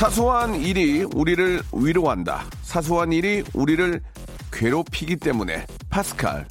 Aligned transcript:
사소한 0.00 0.54
일이 0.54 1.02
우리를 1.14 1.60
위로한다 1.74 2.46
사소한 2.62 3.12
일이 3.12 3.44
우리를 3.52 4.00
괴롭히기 4.50 5.16
때문에 5.16 5.66
파스칼 5.90 6.46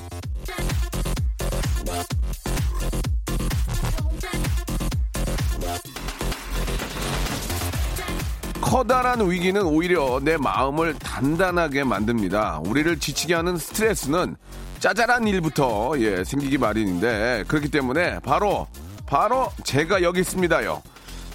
커다란 8.62 9.28
위기는 9.28 9.60
오히려 9.64 10.20
내 10.22 10.38
마음을 10.38 10.94
단단하게 11.00 11.86
만듭니다. 11.86 12.62
우리를 12.68 13.00
지치게 13.00 13.34
하는 13.34 13.58
스트레스는 13.58 14.36
짜잘한 14.80 15.28
일부터 15.28 15.94
예, 15.98 16.24
생기기 16.24 16.60
마련인데 16.60 17.46
그렇기 17.48 17.72
때문에 17.72 18.20
바로 18.20 18.68
바로 19.08 19.52
제가 19.64 20.04
여기 20.04 20.20
있습니다요. 20.20 20.84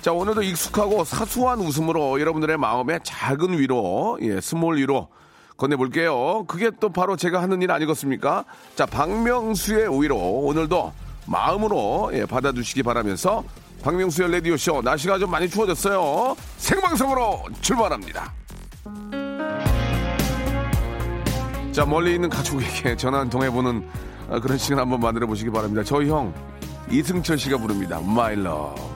자 0.05 0.13
오늘도 0.13 0.43
익숙하고 0.43 1.03
사소한 1.03 1.61
웃음으로 1.61 2.21
여러분들의 2.21 2.59
마음에 2.59 2.99
작은 3.03 3.59
위로 3.59 4.19
예, 4.21 4.39
small 4.39 4.77
위로 4.77 5.09
건네볼게요. 5.57 6.45
그게 6.47 6.71
또 6.79 6.91
바로 6.91 7.17
제가 7.17 7.41
하는 7.41 7.63
일 7.63 7.71
아니겠습니까? 7.71 8.45
자 8.77 8.85
박명수의 8.85 10.03
위로 10.03 10.19
오늘도 10.19 10.93
마음으로 11.25 12.11
예, 12.13 12.27
받아주시기 12.27 12.83
바라면서 12.83 13.45
박명수의 13.83 14.31
라디오쇼 14.31 14.83
날씨가 14.83 15.19
좀 15.19 15.31
많이 15.31 15.49
추워졌어요. 15.49 16.37
생방송으로 16.59 17.45
출발합니다. 17.63 18.31
자 21.73 21.87
멀리 21.87 22.13
있는 22.15 22.29
가족에게 22.29 22.95
전화 22.97 23.21
한 23.21 23.31
통 23.31 23.43
해보는 23.43 23.89
아, 24.29 24.39
그런 24.39 24.59
시간 24.59 24.81
한번 24.81 25.01
만들어 25.01 25.27
보시기 25.27 25.49
바랍니다. 25.49 25.83
저희 25.83 26.11
형 26.11 26.35
이승철 26.91 27.39
씨가 27.39 27.57
부릅니다. 27.57 28.01
Love. 28.03 28.75
그 28.83 28.94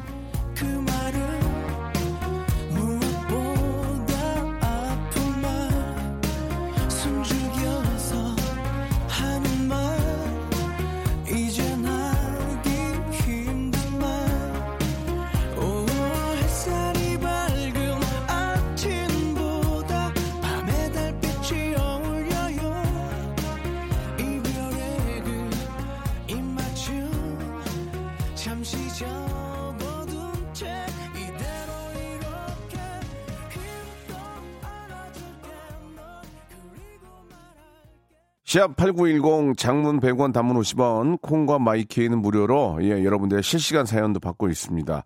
시합 38.48 38.76
8910 38.76 39.58
장문 39.58 40.00
100원 40.00 40.32
단문 40.32 40.58
50원 40.58 41.20
콩과 41.20 41.58
마이케이는 41.58 42.22
무료로 42.22 42.78
예, 42.80 43.04
여러분들의 43.04 43.42
실시간 43.42 43.84
사연도 43.84 44.20
받고 44.20 44.48
있습니다. 44.48 45.04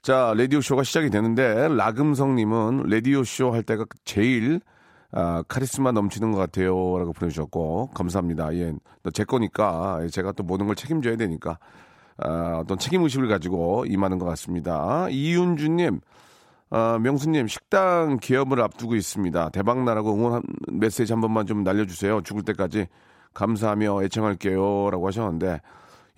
자, 0.00 0.32
라디오쇼가 0.34 0.82
시작이 0.82 1.10
되는데 1.10 1.68
라금성님은 1.68 2.84
라디오쇼 2.88 3.52
할 3.52 3.62
때가 3.62 3.84
제일 4.06 4.62
아, 5.10 5.42
카리스마 5.48 5.92
넘치는 5.92 6.32
것 6.32 6.38
같아요. 6.38 6.72
라고 6.96 7.12
보내주셨고 7.12 7.90
감사합니다. 7.92 8.54
예, 8.54 8.72
또제 9.02 9.24
거니까 9.24 10.06
제가 10.10 10.32
또 10.32 10.42
모든 10.42 10.66
걸 10.66 10.74
책임져야 10.74 11.16
되니까 11.16 11.58
아, 12.16 12.60
어떤 12.62 12.78
책임의식을 12.78 13.28
가지고 13.28 13.84
임하는 13.86 14.18
것 14.18 14.24
같습니다. 14.24 15.08
이윤주님 15.10 16.00
아, 16.74 16.98
명수님 17.02 17.48
식당 17.48 18.16
개업을 18.16 18.58
앞두고 18.62 18.94
있습니다. 18.94 19.50
대박 19.50 19.84
나라고 19.84 20.14
응원 20.14 20.32
한- 20.32 20.42
메시지 20.72 21.12
한 21.12 21.20
번만 21.20 21.46
좀 21.46 21.64
날려주세요. 21.64 22.22
죽을 22.22 22.42
때까지 22.44 22.86
감사하며 23.34 24.02
애청할게요라고 24.04 25.06
하셨는데 25.06 25.60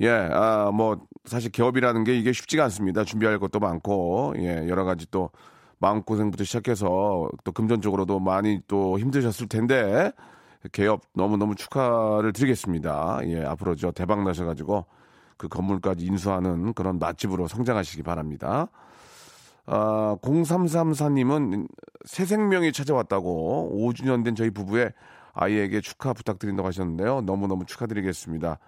예, 0.02 0.10
아, 0.10 0.70
뭐 0.72 1.00
사실 1.24 1.50
개업이라는 1.50 2.04
게 2.04 2.16
이게 2.16 2.32
쉽지가 2.32 2.62
않습니다. 2.64 3.02
준비할 3.02 3.40
것도 3.40 3.58
많고 3.58 4.34
예, 4.38 4.68
여러 4.68 4.84
가지 4.84 5.10
또 5.10 5.30
마음고생부터 5.78 6.44
시작해서 6.44 7.28
또 7.42 7.50
금전적으로도 7.50 8.20
많이 8.20 8.60
또 8.68 8.96
힘드셨을 8.96 9.48
텐데 9.48 10.12
개업 10.70 11.00
너무너무 11.14 11.56
축하를 11.56 12.32
드리겠습니다. 12.32 13.18
예, 13.24 13.44
앞으로 13.44 13.74
저 13.74 13.90
대박 13.90 14.22
나셔가지고 14.22 14.86
그 15.36 15.48
건물까지 15.48 16.06
인수하는 16.06 16.74
그런 16.74 17.00
맛집으로 17.00 17.48
성장하시기 17.48 18.04
바랍니다. 18.04 18.68
아, 19.66 20.16
0334님은 20.22 21.68
새 22.04 22.24
생명이 22.26 22.72
찾아왔다고 22.72 23.72
5주년 23.80 24.24
된 24.24 24.34
저희 24.34 24.50
부부의 24.50 24.92
아이에게 25.32 25.80
축하 25.80 26.12
부탁드린다고 26.12 26.66
하셨는데요. 26.68 27.22
너무너무 27.22 27.64
축하드리겠습니다. 27.66 28.58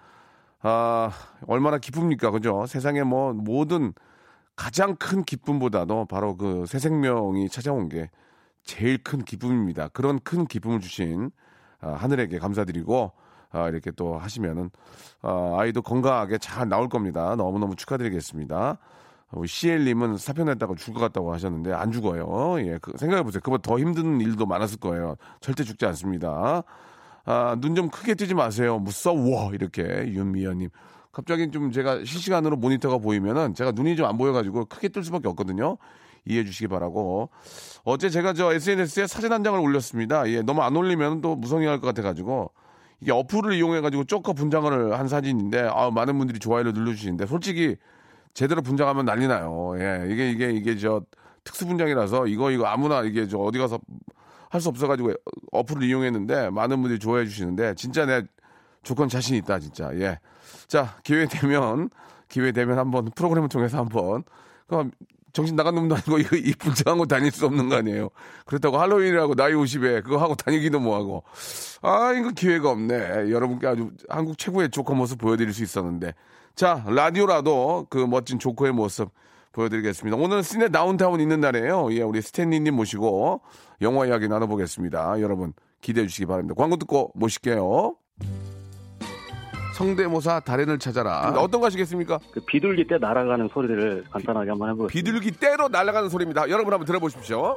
아, 0.61 1.11
얼마나 1.47 1.77
기쁩니까? 1.77 2.31
그죠? 2.31 2.65
세상에 2.65 3.03
뭐 3.03 3.33
모든 3.33 3.93
가장 4.55 4.95
큰 4.95 5.23
기쁨보다도 5.23 6.05
바로 6.05 6.35
그 6.35 6.65
새 6.67 6.79
생명이 6.79 7.49
찾아온 7.49 7.89
게 7.89 8.09
제일 8.63 9.01
큰 9.03 9.23
기쁨입니다. 9.23 9.89
그런 9.89 10.19
큰 10.19 10.45
기쁨을 10.45 10.79
주신 10.81 11.31
아, 11.79 11.91
하늘에게 11.91 12.39
감사드리고 12.39 13.11
아, 13.51 13.69
이렇게 13.69 13.91
또 13.91 14.17
하시면은 14.17 14.71
아, 15.21 15.55
아이도 15.59 15.81
건강하게 15.83 16.39
잘 16.39 16.67
나올 16.67 16.89
겁니다. 16.89 17.35
너무너무 17.35 17.75
축하드리겠습니다. 17.75 18.77
CL님은 19.45 20.17
사표 20.17 20.43
냈다고 20.45 20.75
죽을 20.75 20.95
것 20.95 20.99
같다고 21.01 21.33
하셨는데 21.33 21.73
안 21.73 21.91
죽어요. 21.91 22.55
예, 22.65 22.77
그, 22.81 22.93
생각해 22.97 23.23
보세요. 23.23 23.41
그보다 23.43 23.61
더 23.61 23.77
힘든 23.79 24.21
일도 24.21 24.45
많았을 24.45 24.79
거예요. 24.79 25.15
절대 25.41 25.63
죽지 25.63 25.85
않습니다. 25.87 26.63
아, 27.25 27.57
눈 27.59 27.75
좀 27.75 27.89
크게 27.89 28.15
뜨지 28.15 28.33
마세요. 28.33 28.79
무서워. 28.79 29.53
이렇게 29.53 29.83
윤미연님. 29.83 30.69
갑자기 31.11 31.51
좀 31.51 31.71
제가 31.71 32.05
실시간으로 32.05 32.55
모니터가 32.57 32.99
보이면은 32.99 33.53
제가 33.53 33.71
눈이 33.71 33.95
좀 33.97 34.05
안 34.05 34.17
보여가지고 34.17 34.65
크게 34.65 34.89
뜰 34.89 35.03
수밖에 35.03 35.27
없거든요. 35.29 35.77
이해해 36.25 36.45
주시기 36.45 36.67
바라고. 36.67 37.29
어제 37.83 38.09
제가 38.09 38.33
저 38.33 38.53
SNS에 38.53 39.07
사진 39.07 39.31
한 39.33 39.43
장을 39.43 39.59
올렸습니다. 39.59 40.27
예, 40.29 40.41
너무 40.41 40.61
안 40.61 40.75
올리면 40.75 41.21
또 41.21 41.35
무성의할 41.35 41.79
것 41.81 41.87
같아가지고. 41.87 42.51
이게 43.01 43.11
어플을 43.11 43.53
이용해가지고 43.53 44.05
쪼커 44.05 44.33
분장을 44.33 44.97
한 44.97 45.07
사진인데, 45.07 45.69
아, 45.71 45.91
많은 45.91 46.17
분들이 46.17 46.39
좋아요를 46.39 46.73
눌러주시는데, 46.73 47.27
솔직히 47.27 47.75
제대로 48.37 48.61
분장하면 48.61 49.03
난리 49.03 49.27
나요. 49.27 49.73
예, 49.79 50.07
이게, 50.11 50.29
이게, 50.29 50.51
이게 50.51 50.77
저 50.77 51.01
특수 51.43 51.65
분장이라서 51.65 52.27
이거, 52.27 52.51
이거 52.51 52.67
아무나 52.67 53.01
이게 53.01 53.27
저 53.27 53.39
어디 53.39 53.57
가서 53.57 53.79
할 54.51 54.61
수 54.61 54.69
없어가지고 54.69 55.11
어플을 55.51 55.81
이용했는데 55.81 56.51
많은 56.51 56.79
분들이 56.81 56.99
좋아해 56.99 57.25
주시는데 57.25 57.73
진짜 57.73 58.05
내 58.05 58.21
조건 58.83 59.09
자신 59.09 59.35
있다, 59.37 59.57
진짜. 59.57 59.89
예. 59.95 60.19
자, 60.67 60.95
기회 61.03 61.25
되면, 61.25 61.89
기회 62.29 62.51
되면 62.51 62.77
한번 62.77 63.09
프로그램을 63.15 63.49
통해서 63.49 63.79
한번, 63.79 64.23
그럼 64.67 64.91
정신 65.33 65.55
나간 65.55 65.73
놈도 65.73 65.95
아니고 65.95 66.19
이거 66.19 66.35
이 66.35 66.53
분장하고 66.53 67.07
다닐 67.07 67.31
수 67.31 67.47
없는 67.47 67.69
거 67.69 67.77
아니에요. 67.77 68.09
그렇다고 68.45 68.77
할로윈이라고 68.77 69.33
나이 69.33 69.53
50에 69.53 70.03
그거 70.03 70.17
하고 70.17 70.35
다니기도 70.35 70.79
뭐하고. 70.79 71.23
아, 71.81 72.13
이거 72.13 72.29
기회가 72.29 72.69
없네. 72.69 73.31
여러분께 73.31 73.65
아주 73.65 73.89
한국 74.07 74.37
최고의 74.37 74.69
조커 74.69 74.93
모습 74.93 75.17
보여드릴 75.17 75.53
수 75.53 75.63
있었는데. 75.63 76.13
자, 76.57 76.83
라디오라도 76.87 77.85
그 77.87 77.99
멋진 77.99 78.39
조커의 78.39 78.71
모습 78.71 79.11
보여드리겠습니다. 79.51 80.17
오늘은 80.17 80.41
시내 80.41 80.69
다운타운 80.69 81.19
있는 81.19 81.39
날이에요. 81.39 81.93
예, 81.93 82.01
우리 82.01 82.19
스탠리님 82.19 82.75
모시고 82.75 83.41
영화 83.81 84.07
이야기 84.07 84.27
나눠보겠습니다. 84.27 85.21
여러분 85.21 85.53
기대해 85.81 86.07
주시기 86.07 86.25
바랍니다. 86.25 86.55
광고 86.57 86.77
듣고 86.77 87.11
모실게요. 87.13 87.95
성대모사 89.75 90.39
달인을 90.39 90.79
찾아라. 90.79 91.31
어떤 91.37 91.61
거 91.61 91.67
하시겠습니까? 91.67 92.19
그 92.31 92.39
비둘기 92.39 92.87
때 92.87 92.97
날아가는 92.97 93.49
소리를 93.53 94.05
간단하게 94.09 94.49
한번 94.49 94.69
해보겠습니다. 94.71 94.91
비둘기 94.91 95.39
떼로 95.39 95.67
날아가는 95.67 96.09
소리입니다. 96.09 96.49
여러분 96.49 96.73
한번 96.73 96.87
들어보십시오. 96.87 97.55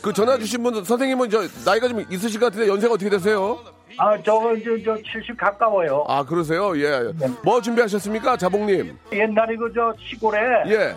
그 0.00 0.14
전화 0.14 0.38
주신 0.38 0.62
분 0.62 0.82
선생님은 0.82 1.28
저 1.28 1.42
나이가 1.66 1.88
좀 1.88 2.02
있으실 2.10 2.40
것 2.40 2.46
같은데 2.46 2.68
연세가 2.68 2.94
어떻게 2.94 3.10
되세요? 3.10 3.58
아, 3.96 4.20
저거 4.22 4.54
이제 4.54 4.70
저70 4.70 5.36
가까워요. 5.36 6.04
아, 6.08 6.24
그러세요? 6.24 6.76
예. 6.80 7.12
뭐 7.44 7.60
준비하셨습니까, 7.60 8.36
자봉님? 8.36 8.96
옛날에 9.12 9.54
그 9.56 9.72
저 9.74 9.92
시골에 10.08 10.38
예. 10.66 10.96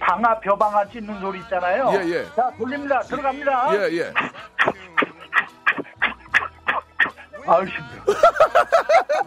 방아 0.00 0.38
벼방아 0.40 0.88
찢는 0.90 1.20
소리 1.20 1.40
있잖아요. 1.40 1.90
예, 1.94 1.98
예. 2.08 2.24
자, 2.36 2.50
돌립니다. 2.56 3.00
들어갑니다. 3.00 3.74
예, 3.74 3.78
예. 3.98 4.12
아유, 7.46 7.66
힘들어. 7.66 8.14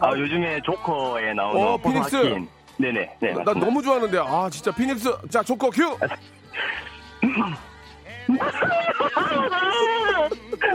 아, 0.00 0.10
요즘에 0.16 0.60
조커에 0.62 1.34
나오는 1.34 1.62
어, 1.66 1.76
피닉스. 1.76 2.38
네네. 2.78 3.16
네. 3.20 3.32
나 3.44 3.52
너무 3.52 3.82
좋아하는데, 3.82 4.18
아, 4.18 4.48
진짜 4.50 4.72
피닉스. 4.72 5.14
자, 5.30 5.42
조커 5.42 5.68
큐! 5.70 5.96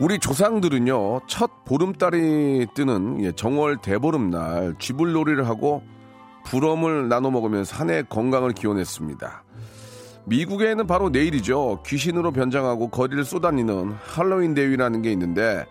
우리 0.00 0.18
조상들은요 0.18 1.22
첫 1.26 1.64
보름달이 1.64 2.68
뜨는 2.74 3.24
예, 3.24 3.32
정월 3.32 3.78
대보름날 3.78 4.76
쥐불놀이를 4.78 5.48
하고 5.48 5.82
부럼을 6.44 7.08
나눠 7.08 7.30
먹으면서 7.30 7.76
한 7.76 7.90
해 7.90 8.02
건강을 8.08 8.52
기원했습니다. 8.52 9.42
미국에는 10.26 10.86
바로 10.86 11.08
내일이죠 11.08 11.82
귀신으로 11.84 12.32
변장하고 12.32 12.88
거리를 12.88 13.24
쏘다니는 13.24 13.94
할로윈 14.04 14.54
대위라는 14.54 15.02
게 15.02 15.10
있는데 15.12 15.66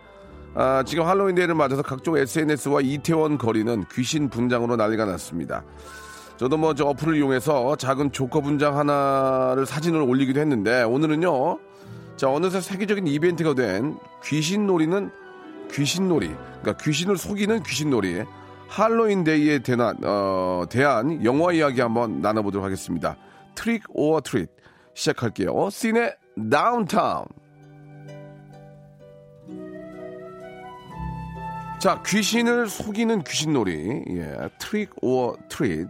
아, 0.55 0.83
지금 0.85 1.05
할로윈 1.05 1.35
데이를 1.35 1.55
맞아서 1.55 1.81
각종 1.81 2.17
SNS와 2.17 2.81
이태원 2.81 3.37
거리는 3.37 3.85
귀신 3.93 4.29
분장으로 4.29 4.75
난리가 4.75 5.05
났습니다. 5.05 5.63
저도 6.37 6.57
뭐 6.57 6.73
저 6.73 6.85
어플을 6.85 7.15
이용해서 7.15 7.75
작은 7.77 8.11
조커 8.11 8.41
분장 8.41 8.77
하나를 8.77 9.65
사진을 9.65 10.01
올리기도 10.01 10.39
했는데 10.39 10.83
오늘은요 10.83 11.59
자, 12.17 12.31
어느새 12.31 12.59
세계적인 12.59 13.05
이벤트가 13.05 13.53
된 13.53 13.99
귀신놀이는 14.23 15.11
귀신놀이. 15.71 16.29
그러니까 16.61 16.77
귀신을 16.77 17.15
속이는 17.15 17.61
귀신놀이. 17.61 18.23
할로윈 18.67 19.23
데이에 19.23 19.59
대한, 19.59 19.95
어, 20.03 20.65
대한 20.67 21.23
영화 21.23 21.53
이야기 21.53 21.79
한번 21.79 22.19
나눠보도록 22.21 22.65
하겠습니다. 22.65 23.15
Trick 23.53 23.83
or 23.89 24.21
treat. 24.21 24.49
시작할게요. 24.95 25.69
씨네 25.69 26.15
다운타운. 26.49 27.25
자, 31.79 32.01
귀신을 32.03 32.67
속이는 32.67 33.23
귀신놀이. 33.23 34.03
예, 34.09 34.49
trick 34.57 34.89
or 35.03 35.35
treat. 35.49 35.87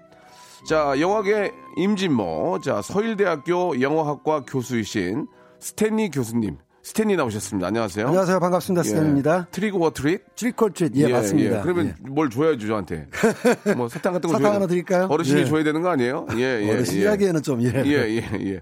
자, 0.67 0.99
영화계 0.99 1.53
임진모. 1.77 2.59
자, 2.61 2.81
서일대학교 2.81 3.79
영어학과 3.79 4.41
교수이신 4.41 5.27
스탠리 5.59 6.09
교수님. 6.09 6.57
스탠리 6.83 7.17
나오셨습니다. 7.17 7.67
안녕하세요. 7.67 8.07
안녕하세요. 8.07 8.39
반갑습니다. 8.39 8.83
스탠입니다. 8.83 9.47
Trick 9.51 9.75
or 9.75 9.91
treat. 9.91 10.21
Trick 10.35 10.58
or 10.58 10.68
treat. 10.68 10.95
예, 10.95 11.07
맞습니다. 11.11 11.61
그러면 11.61 11.87
예. 11.87 11.93
뭘 12.09 12.29
줘야죠, 12.29 12.65
저한테. 12.65 13.07
뭐 13.75 13.89
사탕 13.89 14.13
같은 14.13 14.29
거 14.29 14.33
사탕 14.35 14.41
줘야 14.43 14.53
하나 14.55 14.59
돼- 14.67 14.69
드릴까요? 14.69 15.07
어르신이 15.09 15.41
예. 15.41 15.45
줘야 15.45 15.63
되는 15.65 15.81
거 15.81 15.89
아니에요? 15.89 16.27
예, 16.37 16.61
예. 16.63 16.71
어르신 16.71 16.99
예. 16.99 17.01
이야기에는 17.03 17.43
좀 17.43 17.61
예. 17.61 17.73
예, 17.85 17.91
예, 17.91 18.23
예. 18.39 18.61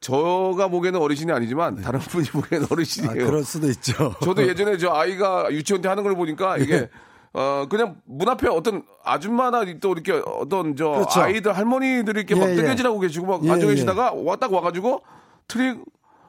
저가 0.00 0.66
보기에는 0.68 0.98
어르신이 1.00 1.30
아니지만 1.30 1.76
다른 1.82 2.00
분이 2.00 2.26
보기에는 2.30 2.66
아, 2.66 2.68
어르신이에요. 2.72 3.26
그럴 3.26 3.44
수도 3.44 3.68
있죠. 3.68 4.16
저도 4.24 4.48
예전에 4.48 4.76
저 4.78 4.90
아이가 4.90 5.46
유치원 5.52 5.80
때 5.82 5.88
하는 5.88 6.02
걸 6.02 6.16
보니까 6.16 6.58
이게 6.58 6.88
어 7.32 7.66
그냥 7.70 8.00
문 8.06 8.28
앞에 8.28 8.48
어떤 8.48 8.82
아줌마나 9.04 9.64
또 9.80 9.92
이렇게 9.92 10.20
어떤 10.26 10.74
저 10.74 10.90
그렇죠. 10.90 11.20
아이들 11.20 11.56
할머니들이 11.56 12.18
이렇게 12.22 12.34
막 12.34 12.48
예, 12.48 12.52
예. 12.52 12.56
뜨개질하고 12.56 12.98
계시고 12.98 13.26
막 13.26 13.44
예, 13.44 13.50
앉아 13.52 13.64
예. 13.64 13.70
계시다가 13.70 14.12
왔딱 14.12 14.52
와가지고 14.52 15.02
trick 15.46 15.78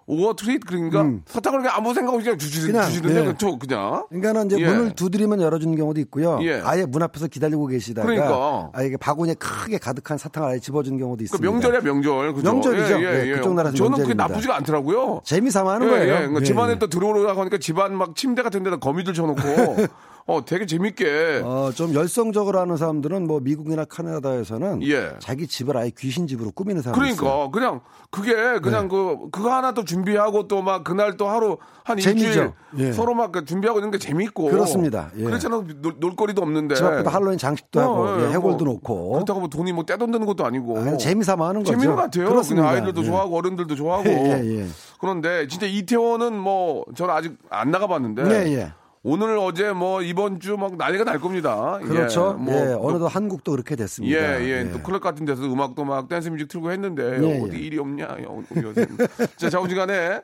or 0.06 0.36
treat 0.36 0.66
그러니까 0.66 1.06
사탕을 1.26 1.60
그냥 1.60 1.76
아무 1.76 1.94
생각 1.94 2.14
없이 2.14 2.26
그냥 2.26 2.38
주시, 2.38 2.62
음. 2.62 2.68
그냥, 2.68 2.86
주시는데 2.86 3.22
예. 3.22 3.26
그쵸 3.26 3.58
그냥 3.58 4.06
그러니까는 4.10 4.48
이제 4.48 4.60
예. 4.60 4.68
문을 4.68 4.92
두드리면 4.96 5.42
열어주는 5.42 5.76
경우도 5.76 6.00
있고요. 6.02 6.40
예. 6.42 6.62
아예 6.64 6.86
문 6.86 7.02
앞에서 7.04 7.28
기다리고 7.28 7.68
계시다가 7.68 8.08
그러니까. 8.08 8.70
아예 8.74 8.96
바구니에 8.98 9.36
크게 9.36 9.78
가득한 9.78 10.18
사탕을 10.18 10.50
아예 10.50 10.60
집어주는 10.60 10.98
경우도 10.98 11.20
그 11.20 11.24
있습니다. 11.24 11.52
명절이야 11.52 11.82
명절 11.82 12.34
그죠? 12.34 12.52
명절이죠. 12.52 13.04
예, 13.04 13.32
그쪽 13.36 13.54
나라에서 13.54 13.78
저는 13.78 13.92
그게 13.92 14.14
명절입니다. 14.14 14.28
나쁘지가 14.28 14.56
않더라고요. 14.58 15.22
재미삼아 15.24 15.74
하는 15.76 15.88
예, 15.88 15.92
거예요. 15.92 16.14
예. 16.14 16.18
그러니까 16.18 16.42
예, 16.42 16.46
집안에 16.46 16.72
예. 16.74 16.80
또 16.80 16.88
들어오려고 16.88 17.40
하니까 17.40 17.58
집안 17.58 17.96
막 17.96 18.16
침대 18.16 18.42
같은 18.42 18.64
데다 18.64 18.78
거미줄 18.78 19.14
쳐놓고 19.14 19.42
어 20.26 20.46
되게 20.46 20.66
재밌게 20.66 21.42
어, 21.44 21.72
좀 21.76 21.94
열성적으로 21.94 22.60
하는 22.60 22.78
사람들은 22.78 23.28
뭐 23.28 23.40
미국이나 23.42 23.84
카나다에서는 23.86 24.82
예. 24.88 25.12
자기 25.20 25.48
집을 25.48 25.76
아예 25.78 25.92
귀신 25.98 26.28
집으로 26.28 26.52
꾸미는 26.52 26.80
있어요. 26.80 26.94
그러니까 26.94 27.50
그냥 27.52 27.82
그게 28.10 28.34
그냥 28.60 28.88
그 28.88 29.30
그거 29.32 29.52
하나 29.54 29.74
또 29.74 29.84
준비하고 29.84 30.48
또 30.48 30.64
막 30.64 30.84
그날 30.86 31.18
또 31.18 31.28
하루 31.28 31.58
한 31.84 31.98
재미죠. 31.98 32.26
일주일 32.28 32.52
예. 32.78 32.94
서로 32.94 33.14
막그 33.14 33.44
준비하고 33.44 33.80
있는 33.80 33.92
게 33.92 33.98
재밌고 33.98 34.46
그렇습니다. 34.46 35.10
예. 35.18 35.24
그렇잖아 35.26 35.62
놀, 35.82 35.96
놀거리도 36.00 36.42
없는데 36.42 36.76
집 36.76 36.86
앞에도 36.86 37.10
할로윈 37.10 37.38
장식도 37.38 37.80
어, 37.82 37.84
하고 37.84 38.22
예, 38.22 38.28
예, 38.28 38.32
해골도 38.34 38.64
뭐 38.64 38.74
놓고 38.76 39.12
그렇다고 39.12 39.42
뭐 39.42 39.50
돈이 39.50 39.74
뭐 39.74 39.84
떼돈 39.86 40.12
드는 40.12 40.26
것도 40.26 40.46
아니고 40.46 40.78
아, 40.80 40.96
재미삼아 40.98 41.50
하는 41.50 41.62
거죠. 41.64 41.74
재밌는 41.74 41.96
것 41.98 42.02
같아요. 42.04 42.30
그렇습니다. 42.30 42.70
그냥 42.70 42.76
아이들도 42.86 43.02
예. 43.02 43.06
좋아하고 43.06 43.38
어른들도 43.38 43.76
좋아하고 43.76 44.08
예, 44.10 44.60
예. 44.60 44.68
그런데 45.00 45.48
진짜 45.48 45.66
이태원은 45.68 46.34
뭐 46.40 46.86
저는 46.96 47.14
아직 47.14 47.34
안 47.50 47.72
나가봤는데 47.72 48.24
예, 48.48 48.54
예. 48.56 48.74
오늘 49.06 49.38
어제 49.38 49.74
뭐 49.74 50.02
이번 50.02 50.40
주 50.40 50.56
막 50.56 50.78
난리가 50.78 51.04
날 51.04 51.20
겁니다. 51.20 51.78
그렇죠. 51.84 52.40
예, 52.48 52.52
예, 52.72 52.74
뭐 52.76 52.88
어느덧 52.90 53.08
한국도 53.08 53.52
그렇게 53.52 53.76
됐습니다. 53.76 54.18
예, 54.40 54.46
예, 54.48 54.72
또 54.72 54.80
클럽 54.82 55.02
같은 55.02 55.26
데서 55.26 55.44
음악도 55.44 55.84
막 55.84 56.08
댄스 56.08 56.30
뮤직 56.30 56.48
틀고 56.48 56.72
했는데 56.72 57.20
예, 57.22 57.42
어디 57.44 57.56
예. 57.58 57.60
일이 57.60 57.78
없냐? 57.80 58.04
요- 58.24 58.44
요새. 58.56 58.88
자, 59.36 59.50
자우지간에 59.50 60.22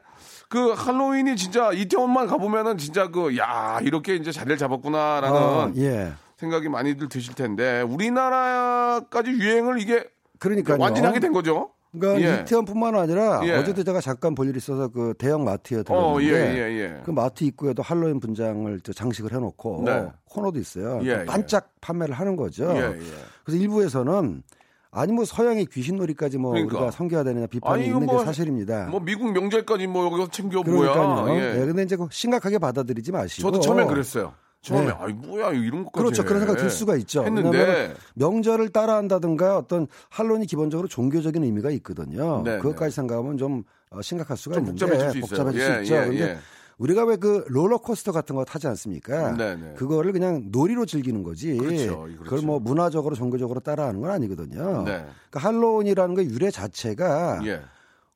그 0.47 0.71
할로윈이 0.71 1.35
진짜 1.35 1.71
이태원만 1.73 2.27
가보면은 2.27 2.77
진짜 2.77 3.09
그 3.09 3.35
야 3.37 3.79
이렇게 3.83 4.15
이제 4.15 4.31
자리를 4.31 4.57
잡았구나라는 4.57 5.37
어, 5.37 5.71
예. 5.75 6.13
생각이 6.37 6.69
많이들 6.69 7.09
드실 7.09 7.35
텐데 7.35 7.81
우리나라까지 7.81 9.31
유행을 9.31 9.81
이게 9.81 10.05
그러니까요. 10.39 10.77
완전히 10.79 11.05
하게 11.05 11.19
된 11.19 11.33
거죠. 11.33 11.71
그러니까 11.91 12.21
예. 12.37 12.41
이태원뿐만 12.41 12.95
아니라 12.95 13.41
예. 13.45 13.53
어제도 13.53 13.83
제가 13.83 13.99
잠깐 14.01 14.35
볼 14.35 14.47
일이 14.47 14.57
있어서 14.57 14.87
그 14.89 15.13
대형 15.17 15.43
마트에 15.43 15.83
어, 15.89 16.17
예, 16.21 16.27
예. 16.27 17.01
그 17.03 17.11
마트 17.11 17.43
입구에도 17.43 17.81
할로윈 17.81 18.19
분장을 18.19 18.79
저 18.81 18.93
장식을 18.93 19.33
해놓고 19.33 19.83
네. 19.85 20.07
코너도 20.25 20.59
있어요. 20.59 20.99
예, 21.03 21.21
예. 21.21 21.25
반짝 21.25 21.71
판매를 21.81 22.13
하는 22.13 22.35
거죠. 22.35 22.67
그래서 23.43 23.59
일부에서는 23.59 24.43
아니 24.91 25.13
뭐 25.13 25.23
서양의 25.25 25.65
귀신놀이까지 25.67 26.37
뭐 26.37 26.51
그러니까. 26.51 26.77
우리가 26.77 26.91
섬겨야 26.91 27.23
되느냐 27.23 27.45
비판이 27.47 27.85
있는 27.85 28.05
뭐- 28.05 28.19
게 28.19 28.25
사실입니다. 28.25 28.87
뭐 28.87 28.99
미국 28.99 29.31
명절까지 29.31 29.87
뭐 29.87 30.05
여기서 30.05 30.29
챙겨 30.31 30.61
그러니까요. 30.63 31.25
뭐야? 31.25 31.35
예. 31.35 31.61
예, 31.61 31.65
근데 31.65 31.83
이제 31.83 31.95
그거 31.95 32.07
심각하게 32.11 32.57
받아들이지 32.59 33.11
마시고. 33.11 33.41
저도 33.51 33.59
처음엔 33.61 33.87
그랬어요. 33.87 34.33
처음에 34.61 34.87
네. 34.87 34.91
아이 34.99 35.13
뭐야 35.13 35.51
이런 35.51 35.85
것까지 35.85 36.03
그렇죠. 36.03 36.21
해. 36.23 36.25
그런 36.27 36.39
생각 36.41 36.57
들 36.57 36.69
수가 36.69 36.95
있죠. 36.97 37.23
했는데 37.23 37.57
왜냐하면 37.57 37.95
명절을 38.15 38.69
따라한다든가 38.69 39.57
어떤 39.57 39.87
할로윈이 40.09 40.47
기본적으로 40.47 40.87
종교적인 40.87 41.43
의미가 41.43 41.71
있거든요. 41.71 42.41
네, 42.43 42.57
그것까지 42.59 42.93
생각하면 42.95 43.37
좀 43.37 43.63
어, 43.89 44.01
심각할 44.01 44.35
수가 44.37 44.55
좀 44.55 44.65
있는데 44.65 44.85
복잡해질 44.85 45.21
수. 45.23 45.29
복잡해질 45.29 45.61
예, 45.61 45.65
수 45.65 45.81
있죠. 45.83 45.95
예, 45.95 46.05
근데 46.05 46.21
예. 46.21 46.37
우리가 46.77 47.03
왜 47.05 47.17
그 47.17 47.43
롤러코스터 47.47 48.11
같은 48.13 48.35
거 48.35 48.45
타지 48.45 48.67
않습니까? 48.67 49.33
네, 49.33 49.55
네. 49.55 49.73
그거를 49.75 50.11
그냥 50.13 50.45
놀이로 50.49 50.85
즐기는 50.85 51.23
거지. 51.23 51.55
그렇죠. 51.57 52.01
그렇죠. 52.03 52.23
그걸 52.23 52.41
뭐 52.41 52.59
문화적으로 52.59 53.15
종교적으로 53.15 53.59
따라하는 53.61 53.99
건 54.01 54.11
아니거든요. 54.11 54.83
네. 54.83 55.05
그러니까 55.29 55.39
할로윈이라는 55.39 56.15
거 56.15 56.23
유래 56.23 56.51
자체가 56.51 57.41
예. 57.45 57.61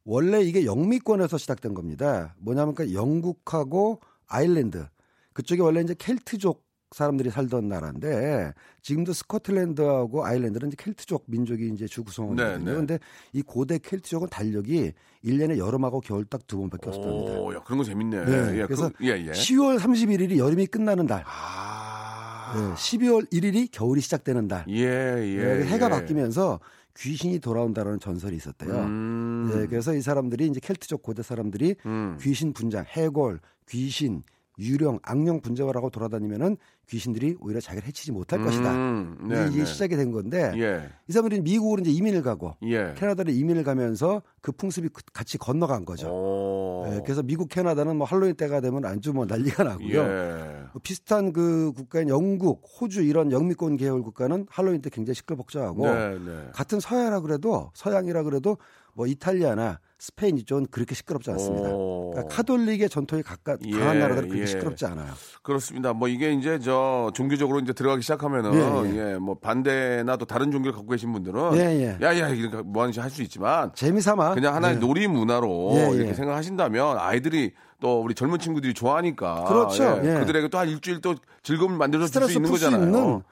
원래 0.06 0.42
이게 0.42 0.66
영미권에서 0.66 1.38
시작된 1.38 1.74
겁니다. 1.74 2.36
뭐냐면 2.40 2.74
그 2.76 2.94
영국하고 2.94 4.00
아일랜드 4.28 4.86
그쪽에 5.34 5.62
원래 5.62 5.82
이제 5.82 5.96
켈트족 5.98 6.64
사람들이 6.94 7.32
살던 7.32 7.68
나라인데 7.70 8.54
지금도 8.84 9.14
스코틀랜드하고 9.14 10.26
아일랜드는 10.26 10.68
이제 10.68 10.76
켈트족 10.78 11.24
민족이 11.28 11.72
이제 11.74 11.88
주 11.88 12.04
구성원이거든요. 12.04 12.58
네, 12.64 12.72
네. 12.72 12.78
근데 12.78 13.00
이 13.34 13.42
고대 13.42 13.80
켈트족은 13.80 14.30
달력이 14.30 14.94
1년에 15.26 15.58
여름하고 15.58 16.02
겨울 16.02 16.24
딱 16.26 16.42
두 16.46 16.58
번밖에 16.60 16.90
없답니다. 16.90 17.40
오, 17.40 17.54
야, 17.56 17.60
그런 17.64 17.80
거 17.80 17.84
재밌네. 17.84 18.26
네, 18.26 18.60
예, 18.60 18.66
그래서 18.66 18.90
그, 18.90 19.06
예, 19.06 19.10
예. 19.26 19.32
10월 19.32 19.80
31일이 19.80 20.38
여름이 20.38 20.68
끝나는 20.68 21.08
달. 21.08 21.24
아. 21.26 22.54
네, 22.56 22.74
12월 22.76 23.32
1일이 23.32 23.70
겨울이 23.72 24.02
시작되는 24.02 24.48
달. 24.48 24.66
예, 24.70 24.76
예. 24.84 25.44
네, 25.44 25.66
해가 25.66 25.88
예. 25.88 25.90
바뀌면서 25.90 26.60
귀신이 26.96 27.40
돌아온다라는 27.40 28.00
전설이 28.00 28.36
있었대요. 28.36 28.72
음. 28.72 29.52
네, 29.52 29.66
그래서 29.68 29.96
이 29.96 30.02
사람들이 30.02 30.46
이제 30.48 30.60
켈트족 30.62 31.02
고대 31.02 31.24
사람들이 31.24 31.76
음. 31.88 32.18
귀신 32.22 32.54
분장, 32.54 32.86
해골, 32.88 33.40
귀신, 33.68 34.22
유령, 34.60 35.00
악령 35.04 35.42
하고 35.74 35.90
돌아다니면은 35.90 36.58
귀신들이 36.90 37.38
오히려 37.40 37.60
자기를 37.60 37.88
해치지 37.88 38.12
못할 38.12 38.44
것이다. 38.44 38.72
음, 38.72 39.18
이제 39.26 39.36
네, 39.36 39.48
이게 39.50 39.60
네. 39.60 39.66
시작이 39.66 39.96
된 39.96 40.12
건데 40.12 40.52
예. 40.58 40.90
이 41.08 41.12
사람들이 41.12 41.42
미국으로 41.42 41.82
이제 41.82 41.92
이민을 41.92 42.22
가고 42.22 42.56
예. 42.64 42.94
캐나다로 42.98 43.32
이민을 43.32 43.64
가면서 43.64 44.22
그 44.42 44.52
풍습이 44.52 44.90
그- 44.90 45.02
같이 45.14 45.38
건너간 45.38 45.86
거죠. 45.86 46.08
오. 46.10 46.86
네, 46.90 47.00
그래서 47.04 47.24
미국, 47.24 47.48
캐나다는 47.50 47.96
뭐 47.96 48.06
할로윈 48.06 48.36
때가 48.36 48.60
되면 48.60 48.84
안주 48.86 49.14
뭐 49.14 49.26
난리가 49.26 49.64
나고요. 49.64 50.00
예. 50.02 50.64
뭐 50.74 50.82
비슷한 50.84 51.32
그 51.34 51.72
국가인 51.76 52.10
영국, 52.10 52.62
호주 52.80 53.02
이런 53.04 53.32
영미권 53.32 53.78
계열 53.78 54.02
국가는 54.04 54.46
할로윈 54.50 54.82
때 54.82 54.90
굉장히 54.90 55.16
시끌벅적하고 55.16 55.86
네, 55.88 56.20
네. 56.20 56.48
같은 56.54 56.80
서양이라 56.80 57.22
그래도 57.22 57.72
서양이라 57.74 58.24
그래도 58.24 58.58
뭐 58.96 59.08
이탈리아나 59.08 59.80
스페인 59.98 60.38
이쪽은 60.38 60.68
그렇게 60.70 60.94
시끄럽지 60.96 61.32
않습니다. 61.32 61.70
오. 61.70 62.12
그러니까 62.12 62.36
카톨릭의 62.36 62.90
전통이 62.90 63.24
가까, 63.24 63.56
예, 63.66 63.72
강한 63.72 64.00
나라들은 64.00 64.28
그렇게 64.28 64.42
예. 64.42 64.46
시끄럽지 64.46 64.86
않아요. 64.86 65.14
그렇습니다. 65.42 65.94
뭐 65.94 66.10
이게 66.10 66.34
이제 66.34 66.60
저 66.60 67.10
종교적으로 67.14 67.60
이제 67.62 67.72
들어가기 67.72 68.02
시작하면은 68.02 68.54
예, 68.54 68.92
예, 68.92 69.14
예. 69.14 69.18
뭐 69.18 69.36
반대나 69.36 70.18
또 70.18 70.26
다른 70.26 70.52
종교를 70.52 70.74
갖고 70.76 70.90
계신 70.92 71.14
분들은 71.14 71.56
예, 71.56 71.60
예. 71.60 71.98
야야 72.06 72.30
이렇게 72.30 72.58
뭐 72.64 72.84
하는지 72.84 73.00
할 73.00 73.10
수 73.10 73.22
있지만 73.22 73.72
재미삼아 73.76 74.34
그냥 74.34 74.56
하나의 74.56 74.76
예. 74.76 74.80
놀이 74.80 75.08
문화로 75.08 75.72
예, 75.76 75.90
예. 75.92 75.96
이렇게 75.96 76.14
생각하신다면 76.14 76.98
아이들이 77.00 77.54
또 77.80 78.02
우리 78.02 78.14
젊은 78.14 78.40
친구들이 78.40 78.74
좋아하니까 78.74 79.46
그렇죠. 79.46 80.02
예. 80.04 80.20
그들에게 80.20 80.50
또 80.50 80.58
한 80.58 80.68
일주일 80.70 81.00
또 81.02 81.16
즐거움을 81.44 81.78
만들어 81.78 82.08
줄 82.08 82.24
수 82.24 82.34
있는 82.34 82.50
풀수 82.50 82.66
거잖아요. 82.66 82.88
있는 82.90 83.24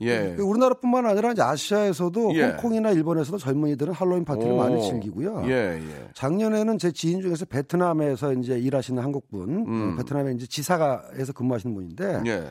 예. 0.00 0.34
그 0.36 0.42
우리나라뿐만 0.42 1.06
아니라 1.06 1.32
이제 1.32 1.42
아시아에서도 1.42 2.34
예. 2.34 2.44
홍콩이나 2.44 2.90
일본에서도 2.90 3.38
젊은이들은 3.38 3.92
할로윈 3.92 4.24
파티를 4.24 4.52
오. 4.52 4.56
많이 4.56 4.82
즐기고요. 4.82 5.42
예, 5.46 5.78
예. 5.78 6.08
작년에는 6.14 6.78
제 6.78 6.90
지인 6.90 7.20
중에서 7.20 7.44
베트남에서 7.44 8.32
이제 8.34 8.58
일하시는 8.58 9.02
한국분, 9.02 9.66
음. 9.66 9.92
어, 9.92 9.96
베트남에 9.96 10.32
이제 10.32 10.46
지사가에서 10.46 11.32
근무하시는 11.32 11.74
분인데 11.74 12.22
예. 12.26 12.50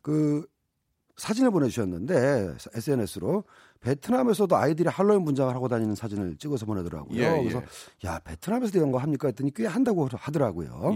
그 0.00 0.46
사진을 1.16 1.50
보내주셨는데 1.50 2.54
SNS로 2.74 3.44
베트남에서도 3.80 4.54
아이들이 4.56 4.88
할로윈 4.88 5.24
분장을 5.24 5.54
하고 5.54 5.68
다니는 5.68 5.94
사진을 5.94 6.36
찍어서 6.38 6.66
보내더라고요. 6.66 7.18
예, 7.18 7.38
예. 7.38 7.42
그래서 7.42 7.62
야 8.04 8.18
베트남에서도 8.20 8.78
이런 8.78 8.90
거 8.90 8.98
합니까 8.98 9.28
했더니 9.28 9.52
꽤 9.54 9.66
한다고 9.66 10.08
하더라고요. 10.12 10.94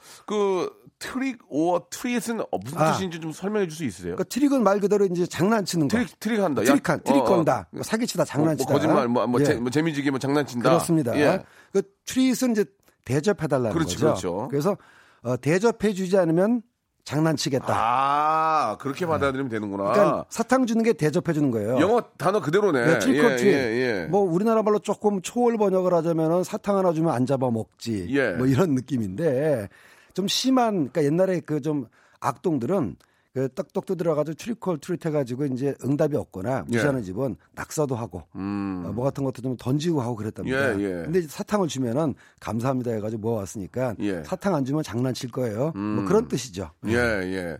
예. 0.00 0.22
그 0.26 0.70
Trick 0.98 1.38
or 1.48 1.86
treat은 1.90 2.40
어, 2.40 2.58
무슨 2.62 2.78
아. 2.78 2.92
뜻인지 2.92 3.20
좀 3.20 3.32
설명해 3.32 3.66
줄 3.68 3.76
수 3.76 3.84
있으세요? 3.84 4.14
그러니까 4.16 4.24
trick은 4.24 4.62
말 4.62 4.80
그대로 4.80 5.06
이제 5.06 5.26
장난치는 5.26 5.88
거. 5.88 5.96
Trick 5.96 6.20
trick 6.20 6.40
한다. 6.40 6.62
야, 6.62 6.66
트릭 6.66 6.88
한, 6.88 7.00
트릭 7.02 7.20
어, 7.20 7.22
어. 7.22 7.24
건다. 7.24 7.68
사기치다, 7.82 8.20
뭐, 8.22 8.24
장난치다. 8.26 8.70
뭐 8.70 8.78
거짓말, 8.80 9.08
뭐, 9.08 9.26
뭐, 9.26 9.40
예. 9.40 9.44
재, 9.44 9.54
뭐 9.54 9.70
재미지게 9.70 10.10
뭐 10.10 10.18
장난친다. 10.18 10.68
그렇습니다. 10.68 11.18
예. 11.18 11.42
그 11.72 11.82
treat은 12.06 12.52
이제 12.52 12.64
대접해 13.04 13.46
달라는 13.46 13.72
그렇죠, 13.72 13.92
거죠. 13.92 14.04
그렇죠. 14.06 14.48
그래서 14.50 14.76
어, 15.22 15.36
대접해 15.38 15.92
주지 15.94 16.16
않으면 16.18 16.62
장난치겠다. 17.04 17.66
아, 17.68 18.76
그렇게 18.78 19.06
받아들이면 19.06 19.48
되는구나. 19.48 19.92
그러니까 19.92 20.24
사탕 20.28 20.66
주는 20.66 20.82
게 20.84 20.92
대접해 20.92 21.32
주는 21.32 21.50
거예요. 21.50 21.80
영어 21.80 22.02
단어 22.18 22.40
그대로네. 22.40 22.86
네, 22.86 22.98
trick 22.98 23.20
or 23.24 23.32
예, 23.32 23.36
treat. 23.36 23.54
예, 23.54 23.58
예. 24.02 24.06
뭐 24.06 24.20
우리나라 24.20 24.62
말로 24.62 24.78
조금 24.78 25.20
초월 25.22 25.56
번역을 25.56 25.92
하자면은 25.94 26.44
사탕 26.44 26.76
하나 26.76 26.92
주면 26.92 27.12
안 27.12 27.26
잡아 27.26 27.50
먹지. 27.50 28.06
예. 28.10 28.32
뭐 28.32 28.46
이런 28.46 28.74
느낌인데 28.74 29.68
좀 30.14 30.26
심한 30.28 30.90
그러니까 30.90 31.04
옛날에 31.04 31.40
그 31.40 31.60
좀 31.60 31.86
악동들은 32.20 32.96
그 33.32 33.48
떡떡 33.54 33.86
두드려가지고 33.86 34.34
trick 34.34 34.65
or 34.65 34.78
treat 34.78 35.06
해가지고 35.06 35.46
이제 35.46 35.74
응답이 35.84 36.16
없거나 36.16 36.64
무시하는 36.66 37.02
집은 37.04 37.36
낙서도 37.54 37.94
하고 37.94 38.24
예. 38.34 38.40
음. 38.40 38.82
어, 38.86 38.92
뭐 38.92 39.04
같은 39.04 39.22
것도 39.22 39.40
좀 39.40 39.56
던지고 39.56 40.02
하고 40.02 40.16
그랬답니다. 40.16 40.80
예, 40.80 40.82
예. 40.82 40.88
근데 41.04 41.22
사탕을 41.22 41.68
주면은 41.68 42.14
감사합니다 42.40 42.90
해가지고 42.92 43.22
모아왔으니까 43.22 43.94
예. 44.00 44.24
사탕 44.24 44.54
안 44.56 44.64
주면 44.64 44.82
장난칠 44.82 45.30
거예요. 45.30 45.70
뭐 45.76 46.04
그런 46.06 46.26
뜻이죠. 46.26 46.70
예, 46.88 46.94
예. 46.94 47.58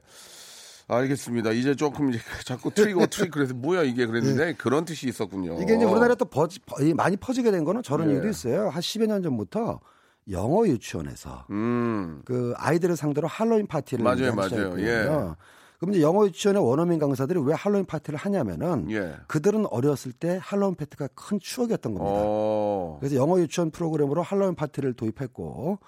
알겠습니다. 0.89 1.53
이제 1.53 1.77
조금 1.77 2.11
이제 2.11 2.19
자꾸 2.45 2.71
or 2.97 3.07
trick 3.07 3.31
그래서 3.31 3.55
뭐야 3.55 3.85
이게 3.85 4.07
그랬는데 4.07 4.55
그런 4.55 4.85
뜻이 4.85 5.07
있었군요. 5.09 5.57
예. 5.59 5.63
이게 5.63 5.77
이제 5.77 5.85
우리나라에 5.85 6.17
또 6.17 6.25
버지, 6.25 6.59
많이 6.97 7.17
퍼지게 7.17 7.53
된 7.53 7.63
거는 7.63 7.85
저런 7.85 8.09
예. 8.11 8.15
이유도 8.15 8.29
있어요. 8.29 8.71
한 8.71 8.83
10여 8.83 9.07
년 9.07 9.23
전부터 9.23 9.79
영어 10.31 10.67
유치원에서 10.67 11.47
음. 11.51 12.23
그 12.25 12.55
아이들을 12.57 12.97
상대로 12.97 13.29
할로윈 13.29 13.67
파티를 13.67 14.05
맞아요, 14.05 14.35
맞아요. 14.35 14.49
시작했거든요. 14.49 15.37
그럼 15.79 15.95
이제 15.95 16.03
영어 16.03 16.27
유치원의 16.27 16.63
원어민 16.63 16.99
강사들이 16.99 17.41
왜 17.41 17.55
할로윈 17.55 17.87
파티를 17.87 18.19
하냐면은 18.19 18.91
예. 18.91 19.17
그들은 19.27 19.67
어렸을 19.71 20.13
때 20.13 20.39
할로윈 20.43 20.75
파티가 20.75 21.09
큰 21.15 21.41
추억이었던 21.41 21.95
겁니다. 21.95 22.21
어. 22.23 22.99
그래서 23.01 23.17
영어 23.17 23.41
유치원 23.41 23.71
프로그램으로 23.71 24.23
할로윈 24.23 24.57
파티를 24.57 24.93
도입했고 24.93 25.79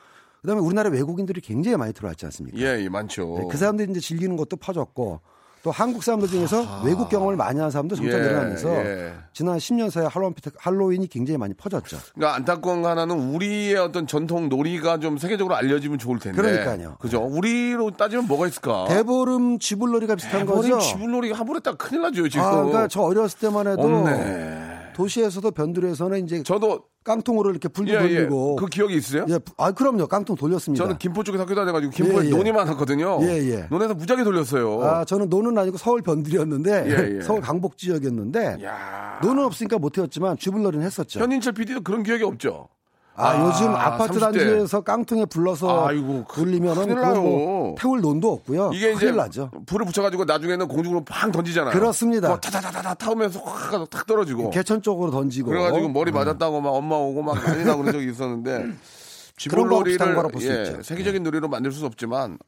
그다음에 0.41 0.61
우리나라 0.61 0.91
외국인들이 0.91 1.41
굉장히 1.41 1.77
많이 1.77 1.93
들어왔지 1.93 2.25
않습니까? 2.27 2.59
예, 2.59 2.83
예, 2.83 2.89
많죠. 2.89 3.37
네, 3.39 3.49
그 3.51 3.57
사람들이 3.57 3.91
이제 3.91 4.01
즐기는 4.01 4.37
것도 4.37 4.57
퍼졌고 4.57 5.21
또 5.63 5.71
한국 5.71 6.03
사람들 6.03 6.29
중에서 6.29 6.83
외국 6.85 7.09
경험을 7.09 7.37
많이 7.37 7.59
하는 7.59 7.71
사람도 7.71 7.95
점점 7.95 8.19
예, 8.19 8.23
늘어나면서 8.23 8.69
예. 8.69 9.13
지난 9.33 9.59
10년 9.59 9.91
사이에 9.91 10.07
할로윈 10.07 10.35
할로윈이 10.57 11.07
굉장히 11.07 11.39
많이 11.39 11.55
퍼졌죠. 11.55 11.99
그러니까 12.15 12.37
안타까운 12.37 12.83
거 12.83 12.89
하나는 12.89 13.17
우리의 13.33 13.77
어떤 13.77 14.09
전통 14.09 14.49
놀이가 14.49 14.99
좀 14.99 15.19
세계적으로 15.19 15.55
알려지면 15.55 15.99
좋을 15.99 16.19
텐데. 16.19 16.43
그러니까요. 16.43 16.97
그죠? 16.99 17.23
우리로 17.23 17.93
따지면 17.93 18.27
뭐가 18.27 18.49
있을까? 18.49 18.87
대보름 18.89 19.61
쥐불놀이가 19.61 20.17
비슷한 20.17 20.41
대본이 20.41 20.71
거죠. 20.71 20.81
지불놀이가 20.81 21.39
한 21.39 21.47
번에 21.47 21.61
딱 21.61 21.79
큰일 21.79 22.03
나죠, 22.03 22.29
지금. 22.29 22.45
아, 22.45 22.51
그러니까 22.57 22.89
저 22.89 23.03
어렸을 23.03 23.39
때만 23.39 23.69
해도 23.69 23.83
없네. 23.83 24.62
도시에서도 24.95 25.51
변두리에서는 25.51 26.25
이제 26.25 26.43
저도 26.43 26.85
깡통으로 27.05 27.51
이렇게 27.51 27.69
불도 27.69 27.93
예, 27.93 27.97
예. 27.97 28.01
돌리고 28.01 28.57
그 28.57 28.67
기억이 28.67 28.95
있으세요? 28.95 29.27
예, 29.29 29.39
아 29.57 29.73
그럼요 29.73 30.07
깡통 30.07 30.37
돌렸습니다. 30.37 30.85
저는 30.85 30.99
김포 30.99 31.25
쪽에 31.25 31.39
학교 31.39 31.55
다녀가지고 31.55 31.93
김포에 31.93 32.25
예, 32.25 32.29
예. 32.29 32.31
논이 32.31 32.53
많았거든요. 32.53 33.19
예, 33.23 33.27
예. 33.51 33.67
논에서 33.71 33.95
무지하게 33.95 34.25
돌렸어요. 34.25 34.83
아 34.83 35.05
저는 35.05 35.29
노는 35.29 35.59
아니고 35.59 35.79
서울 35.79 36.03
변두리였는데 36.03 36.85
예, 36.87 37.17
예. 37.17 37.21
서울 37.23 37.41
강북 37.41 37.77
지역이었는데 37.77 38.59
야. 38.65 39.19
노는 39.23 39.45
없으니까 39.45 39.79
못해왔지만 39.79 40.37
쥐불놀이는 40.39 40.85
했었죠. 40.87 41.21
현인철 41.21 41.55
PD도 41.55 41.81
그런 41.83 42.03
기억이 42.03 42.23
없죠. 42.25 42.69
아, 43.15 43.29
아, 43.29 43.47
요즘 43.47 43.69
아파트 43.75 44.15
30대. 44.15 44.21
단지에서 44.21 44.81
깡통에 44.81 45.27
불러서 45.27 45.87
아이고, 45.87 46.25
그- 46.27 46.35
굴리면은 46.35 46.83
큰일 46.85 46.95
그거 46.97 47.09
나요. 47.09 47.23
뭐 47.23 47.75
태울 47.79 48.01
논도 48.01 48.33
없고요. 48.33 48.71
이게 48.73 48.93
이제 48.93 49.11
나죠. 49.11 49.51
불을 49.67 49.85
붙여가지고 49.87 50.25
나중에는 50.25 50.67
공중으로 50.67 51.05
팡 51.05 51.31
던지잖아요. 51.31 51.73
그렇습니다. 51.73 52.41
타타타타 52.41 52.95
타오면서 52.95 53.41
확 53.41 53.91
탁 53.91 54.07
떨어지고. 54.07 54.51
개천 54.51 54.81
쪽으로 54.81 55.11
던지고 55.11 55.51
그래가지고 55.51 55.89
머리 55.91 56.11
음. 56.11 56.15
맞았다고 56.15 56.61
막 56.63 56.71
엄마 56.71 56.97
오고 56.97 57.23
막 57.23 57.35
난리 57.45 57.65
나고 57.65 57.81
그런 57.83 57.93
적이 57.93 58.11
있었는데. 58.11 58.67
지불놀이를 59.51 60.17
예. 60.43 60.83
세계적인 60.83 61.23
놀이로 61.23 61.49
만들 61.49 61.73
수는 61.73 61.87
없지만 61.87 62.39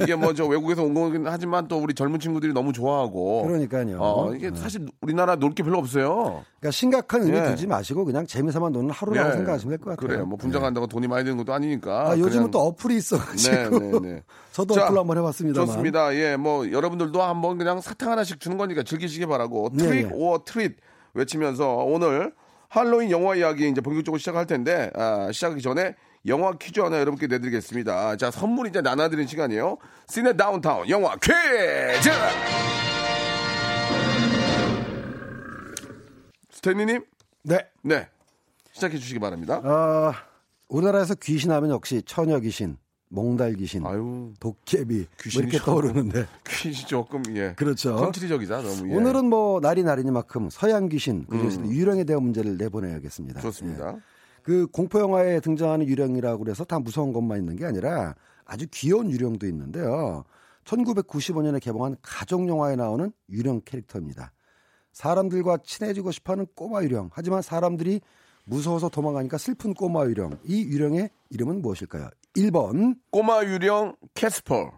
이게 0.00 0.14
뭐 0.14 0.32
저 0.34 0.46
외국에서 0.46 0.82
온 0.82 0.94
거긴 0.94 1.26
하지만 1.26 1.68
또 1.68 1.78
우리 1.78 1.92
젊은 1.94 2.18
친구들이 2.20 2.52
너무 2.52 2.72
좋아하고 2.72 3.42
그러니까요. 3.46 3.98
어, 4.00 4.34
이게 4.34 4.50
사실 4.54 4.86
우리나라 5.00 5.36
놀 5.36 5.50
게 5.54 5.62
별로 5.62 5.78
없어요. 5.78 6.44
그러니까 6.60 6.70
심각한 6.70 7.22
의미 7.22 7.36
예. 7.36 7.44
두지 7.44 7.66
마시고 7.66 8.04
그냥 8.04 8.26
재미삼아 8.26 8.68
노는 8.70 8.90
하루라고 8.90 9.28
예. 9.30 9.32
생각하시면 9.34 9.70
될 9.76 9.78
것 9.84 9.90
같아요. 9.90 10.06
그래요. 10.08 10.26
뭐 10.26 10.38
분장한다고 10.38 10.86
돈이 10.86 11.08
많이 11.08 11.24
드는 11.24 11.36
것도 11.38 11.52
아니니까. 11.52 12.10
아, 12.10 12.18
요즘은 12.18 12.50
또 12.50 12.60
어플이 12.60 12.96
있어가지고 12.96 13.78
네, 13.78 13.90
네, 13.90 14.00
네. 14.00 14.22
저도 14.52 14.74
자, 14.74 14.86
어플 14.86 14.98
한번 14.98 15.18
해봤습니다만. 15.18 15.66
좋습니다. 15.66 16.14
예, 16.14 16.36
뭐 16.36 16.70
여러분들도 16.70 17.20
한번 17.22 17.58
그냥 17.58 17.80
사탕 17.80 18.10
하나씩 18.12 18.38
주는 18.40 18.56
거니까 18.56 18.82
즐기시기 18.82 19.26
바라고 19.26 19.70
네, 19.72 19.84
트릭 19.84 20.06
네. 20.08 20.12
or 20.14 20.42
treat 20.44 20.76
외치면서 21.14 21.74
오늘 21.76 22.32
할로윈 22.68 23.10
영화 23.10 23.34
이야기 23.34 23.68
이제 23.68 23.80
본격적으로 23.80 24.18
시작할 24.18 24.46
텐데 24.46 24.90
아, 24.94 25.30
시작하기 25.32 25.60
전에 25.60 25.96
영화 26.26 26.52
퀴즈 26.52 26.80
하나 26.80 26.98
여러분께 27.00 27.26
내드리겠습니다. 27.28 28.16
자 28.16 28.30
선물 28.30 28.66
이제 28.68 28.80
나눠드리는 28.82 29.26
시간이에요. 29.26 29.78
시네 30.08 30.36
다운타운 30.36 30.88
영화 30.90 31.16
퀴즈. 31.16 32.10
스탠리님, 36.50 37.02
네. 37.44 37.58
네 37.82 38.08
시작해 38.72 38.98
주시기 38.98 39.18
바랍니다. 39.18 39.58
어, 39.64 40.12
우리나라에서 40.68 41.14
귀신하면 41.14 41.70
역시 41.70 42.02
처녀 42.04 42.38
귀신, 42.40 42.76
몽달 43.08 43.54
귀신, 43.54 43.86
아유 43.86 44.34
도깨비 44.40 44.94
뭐 44.98 45.06
귀신이 45.22 45.42
이렇게 45.44 45.56
좀- 45.56 45.64
떠오르는데 45.66 46.26
퀴즈 46.46 46.86
조금 46.86 47.22
예 47.34 47.54
그렇죠. 47.56 47.96
컨트리적이다 47.96 48.60
너무 48.60 48.90
예. 48.90 48.94
오늘은 48.94 49.24
뭐 49.24 49.60
날이 49.60 49.82
날이니만큼 49.82 50.50
서양 50.50 50.90
귀신 50.90 51.24
그중에서도 51.26 51.66
유령에 51.68 52.04
대한 52.04 52.22
문제를 52.24 52.58
내보내야겠습니다. 52.58 53.40
음. 53.40 53.42
좋습니다. 53.42 53.94
예. 53.96 54.00
그 54.42 54.66
공포 54.68 55.00
영화에 55.00 55.40
등장하는 55.40 55.86
유령이라고 55.86 56.44
그래서 56.44 56.64
다 56.64 56.78
무서운 56.78 57.12
것만 57.12 57.38
있는 57.38 57.56
게 57.56 57.64
아니라 57.64 58.14
아주 58.44 58.66
귀여운 58.70 59.10
유령도 59.10 59.46
있는데요. 59.46 60.24
1995년에 60.64 61.60
개봉한 61.60 61.96
가족 62.02 62.48
영화에 62.48 62.76
나오는 62.76 63.12
유령 63.28 63.62
캐릭터입니다. 63.64 64.32
사람들과 64.92 65.58
친해지고 65.64 66.10
싶어하는 66.10 66.46
꼬마 66.54 66.82
유령. 66.82 67.10
하지만 67.12 67.42
사람들이 67.42 68.00
무서워서 68.44 68.88
도망가니까 68.88 69.38
슬픈 69.38 69.74
꼬마 69.74 70.04
유령. 70.06 70.38
이 70.44 70.64
유령의 70.64 71.10
이름은 71.30 71.62
무엇일까요? 71.62 72.10
1번, 72.36 72.98
꼬마 73.10 73.44
유령 73.44 73.96
캐스퍼. 74.14 74.72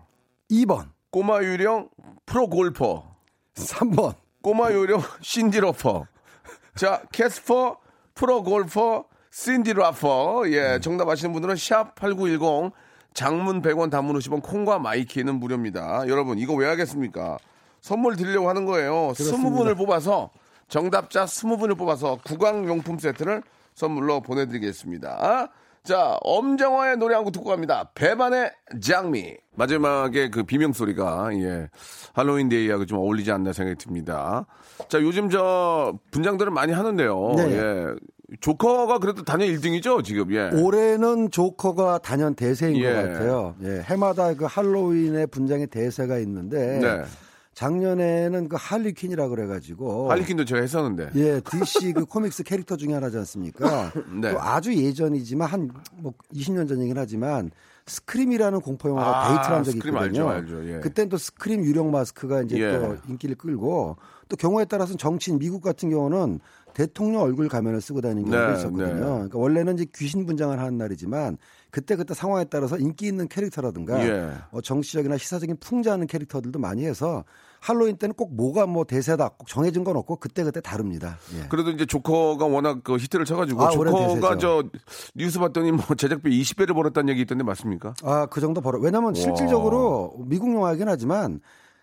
2번, 0.50 0.90
꼬마 1.10 1.42
유령 1.42 1.88
프로 2.26 2.48
골퍼. 2.48 3.16
3번. 3.54 4.14
꼬마 4.42 4.72
유령 4.72 5.00
신디로퍼. 5.22 6.06
자, 6.74 7.02
캐스퍼 7.12 7.78
프로 8.14 8.42
골퍼 8.42 9.06
신디 9.32 9.72
라퍼. 9.72 10.44
예, 10.48 10.78
정답 10.80 11.08
아시는 11.08 11.32
분들은 11.32 11.54
샵8910 11.54 12.70
장문 13.14 13.62
100원 13.62 13.90
단문 13.90 14.16
50원 14.18 14.42
콩과 14.42 14.78
마이K는 14.78 15.36
무료입니다. 15.40 16.06
여러분, 16.06 16.38
이거 16.38 16.54
왜 16.54 16.68
하겠습니까? 16.68 17.38
선물 17.80 18.14
드리려고 18.16 18.48
하는 18.48 18.66
거예요. 18.66 19.12
스무 19.14 19.50
분을 19.56 19.74
뽑아서 19.74 20.30
정답자 20.68 21.26
스무 21.26 21.56
분을 21.56 21.74
뽑아서 21.74 22.18
구강용품 22.24 22.98
세트를 22.98 23.42
선물로 23.74 24.20
보내드리겠습니다. 24.20 25.48
자, 25.82 26.16
엄정화의 26.20 26.98
노래 26.98 27.14
한 27.16 27.24
곡 27.24 27.32
듣고 27.32 27.46
갑니다. 27.50 27.90
배반의 27.94 28.52
장미. 28.80 29.36
마지막에 29.56 30.30
그 30.30 30.44
비명 30.44 30.72
소리가 30.72 31.30
예 31.34 31.68
할로윈 32.14 32.48
데이하고 32.50 32.86
좀 32.86 32.98
어울리지 32.98 33.32
않나 33.32 33.52
생각이 33.52 33.76
듭니다. 33.78 34.46
자, 34.88 35.00
요즘 35.00 35.28
저 35.28 35.92
분장들을 36.12 36.52
많이 36.52 36.72
하는데요. 36.72 37.32
네. 37.36 37.50
예. 37.50 37.86
조커가 38.40 38.98
그래도 38.98 39.22
단연 39.24 39.48
1등이죠, 39.48 40.02
지금. 40.04 40.32
예. 40.32 40.50
올해는 40.52 41.30
조커가 41.30 41.98
단연 41.98 42.34
대세인 42.34 42.76
예. 42.76 42.92
것 42.92 42.94
같아요. 42.94 43.54
예, 43.62 43.82
해마다 43.84 44.34
그 44.34 44.44
할로윈의 44.46 45.26
분장의 45.28 45.66
대세가 45.68 46.18
있는데 46.18 46.78
네. 46.80 47.02
작년에는 47.54 48.48
그 48.48 48.56
할리퀸이라 48.58 49.28
그래가지고 49.28 50.10
할리퀸도 50.10 50.44
제가 50.46 50.62
했었는데. 50.62 51.10
예, 51.16 51.40
DC 51.40 51.92
그 51.92 52.06
코믹스 52.06 52.44
캐릭터 52.44 52.76
중에 52.76 52.94
하나지 52.94 53.18
않습니까? 53.18 53.92
네. 54.20 54.32
또 54.32 54.40
아주 54.40 54.74
예전이지만 54.74 55.48
한 55.48 55.70
뭐 55.94 56.12
20년 56.34 56.68
전이긴 56.68 56.96
하지만 56.96 57.50
스크림이라는 57.86 58.60
공포 58.60 58.88
영화가 58.88 59.24
아, 59.24 59.28
히트를 59.28 59.56
한 59.56 59.64
적이 59.64 59.76
있거든요. 59.78 60.28
알죠, 60.28 60.28
알죠, 60.56 60.68
예. 60.68 60.80
그땐 60.80 61.08
또 61.08 61.18
스크림 61.18 61.64
유령 61.64 61.90
마스크가 61.90 62.42
이제 62.42 62.58
예. 62.58 62.78
또 62.78 62.96
인기를 63.08 63.36
끌고 63.36 63.96
또 64.28 64.36
경우에 64.36 64.64
따라서는 64.64 64.98
정치인 64.98 65.38
미국 65.38 65.62
같은 65.62 65.90
경우는 65.90 66.40
대통령 66.74 67.22
얼굴 67.22 67.48
가면을 67.48 67.80
쓰고 67.80 68.00
다니는 68.00 68.30
경우도 68.30 68.52
네, 68.52 68.58
있었거든요. 68.58 68.94
네. 68.94 69.00
그러니까 69.00 69.38
원래는 69.38 69.74
이제 69.74 69.86
귀신 69.94 70.26
분장을 70.26 70.58
하는 70.58 70.78
날이지만 70.78 71.38
그때 71.70 71.96
그때 71.96 72.14
상황에 72.14 72.44
따라서 72.44 72.76
인기 72.78 73.06
있는 73.06 73.28
캐릭터라든가 73.28 74.06
예. 74.06 74.30
어, 74.50 74.60
정치적이나 74.60 75.16
시사적인 75.16 75.56
풍자하는 75.60 76.06
캐릭터들도 76.06 76.58
많이 76.58 76.84
해서 76.84 77.24
할로윈 77.60 77.96
때는 77.96 78.14
꼭 78.14 78.34
뭐가 78.34 78.66
뭐 78.66 78.84
대세다 78.84 79.30
꼭 79.38 79.46
정해진 79.46 79.84
건 79.84 79.96
없고 79.96 80.16
그때 80.16 80.42
그때 80.42 80.60
다릅니다. 80.60 81.16
예. 81.36 81.46
그래도 81.48 81.70
이제 81.70 81.86
조커가 81.86 82.44
워낙 82.46 82.80
그 82.82 82.96
히트를 82.96 83.24
쳐가지고 83.24 83.62
아, 83.62 83.70
조커가. 83.70 84.38
저 84.38 84.64
뉴스 85.14 85.38
봤더니 85.38 85.72
뭐 85.72 85.84
제작비 85.96 86.28
20배를 86.42 86.74
벌었다는 86.74 87.10
얘기 87.10 87.22
있던데 87.22 87.44
맞습니까? 87.44 87.94
아, 88.02 88.26
그 88.26 88.40
정도 88.40 88.60
벌어. 88.60 88.78
왜냐면 88.80 89.14
실질적으로 89.14 90.14
미국 90.26 90.52
영화이긴 90.52 90.88
하지만 90.88 91.40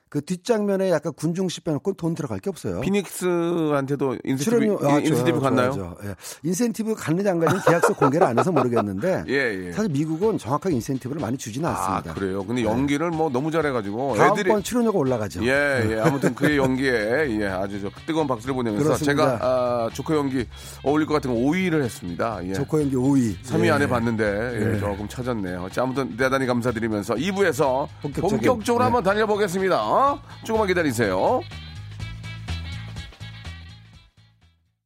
그 0.09 0.21
뒷장면에 0.21 0.89
약간 0.89 1.13
군중신 1.13 1.61
빼놓고 1.61 1.93
돈 1.93 2.15
들어갈 2.15 2.39
게 2.39 2.49
없어요. 2.49 2.81
피닉스한테도 2.81 4.17
인센티브, 4.23 4.43
출연료 4.43 4.79
아, 4.89 4.97
인센티브 4.97 5.39
갔나요? 5.39 5.95
예. 6.03 6.15
인센티브 6.41 6.95
갔는지 6.95 7.29
안 7.29 7.39
갔는지 7.39 7.63
계약서 7.67 7.93
공개를 7.93 8.25
안 8.25 8.39
해서 8.39 8.51
모르겠는데 8.51 9.25
예, 9.29 9.67
예. 9.67 9.71
사실 9.71 9.91
미국은 9.91 10.39
정확하게 10.39 10.73
인센티브를 10.75 11.21
많이 11.21 11.37
주지는 11.37 11.69
아 11.69 11.73
않습니다. 11.73 12.13
네. 12.13 12.19
그래요. 12.19 12.43
근데 12.43 12.63
연기를 12.63 13.11
뭐 13.11 13.29
너무 13.29 13.51
잘해가지고 13.51 14.15
다음번 14.15 14.39
애들이 14.39 14.63
출연료가 14.63 14.97
올라가죠. 14.97 15.43
예, 15.45 15.85
예. 15.91 15.99
아무튼 15.99 16.33
그의 16.33 16.57
연기에 16.57 17.39
예, 17.41 17.45
아주 17.45 17.79
저 17.79 17.91
뜨거운 18.07 18.25
박수를 18.25 18.55
보내면서 18.55 18.85
그렇습니다. 18.85 19.23
제가 19.23 19.45
아, 19.45 19.89
조커 19.93 20.15
연기 20.15 20.47
어울릴 20.83 21.05
것 21.05 21.13
같은 21.13 21.31
거 21.31 21.39
5위를 21.39 21.83
했습니다. 21.83 22.39
예. 22.45 22.53
조커 22.53 22.81
연기 22.81 22.95
5위. 22.95 23.35
3위 23.43 23.65
예. 23.65 23.69
안에 23.69 23.87
봤는데 23.87 24.23
예, 24.25 24.73
예. 24.73 24.79
조금 24.79 25.07
찾았네요. 25.07 25.69
자, 25.71 25.83
아무튼 25.83 26.17
대단히 26.17 26.47
감사드리면서 26.47 27.13
2부에서 27.13 27.87
본격적인, 28.01 28.37
본격적으로 28.39 28.83
네. 28.83 28.85
한번 28.85 29.03
달려보겠습니다. 29.03 29.98
어? 29.99 30.19
조금만 30.45 30.67
기다리세요. 30.67 31.41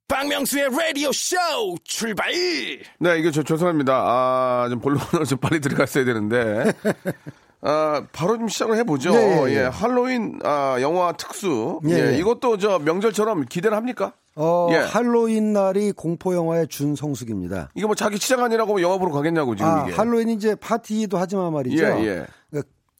박명수의 0.08 0.70
라디오 0.76 1.12
쇼 1.12 1.36
출발 1.84 2.32
네, 2.32 3.20
이게 3.20 3.32
저 3.32 3.44
죄송합니다. 3.44 3.94
아, 3.94 4.68
좀 4.70 4.80
본론으로 4.80 5.26
좀 5.26 5.38
빨리 5.38 5.60
들어갔어야 5.60 6.06
되는데. 6.06 6.74
아, 7.62 8.04
바로 8.12 8.38
좀 8.38 8.48
시작을 8.48 8.76
해보죠. 8.78 9.14
예, 9.14 9.18
예, 9.18 9.50
예, 9.50 9.56
예. 9.56 9.60
할로윈 9.66 10.40
아, 10.44 10.78
영화 10.82 11.14
특수. 11.14 11.80
예, 11.88 11.92
예, 11.92 12.14
예. 12.14 12.18
이것도 12.18 12.58
저 12.58 12.80
명절처럼 12.80 13.46
기대를 13.46 13.76
합니까? 13.78 14.14
어, 14.36 14.68
예. 14.72 14.76
할로윈 14.78 15.54
날이 15.54 15.92
공포 15.94 16.36
영화의 16.36 16.68
준성수기입니다. 16.68 17.70
이게 17.76 17.86
뭐 17.86 17.96
자기 17.96 18.20
치장 18.20 18.44
아니라고 18.44 18.82
영화 18.82 18.98
보러 18.98 19.12
가겠냐고 19.14 19.56
지금 19.56 19.72
아, 19.72 19.86
이게. 19.88 19.96
할로윈 19.96 20.30
이제 20.30 20.56
파티도 20.56 21.18
하지만 21.18 21.54
말이죠. 21.54 21.84
예, 21.84 22.06
예. 22.06 22.26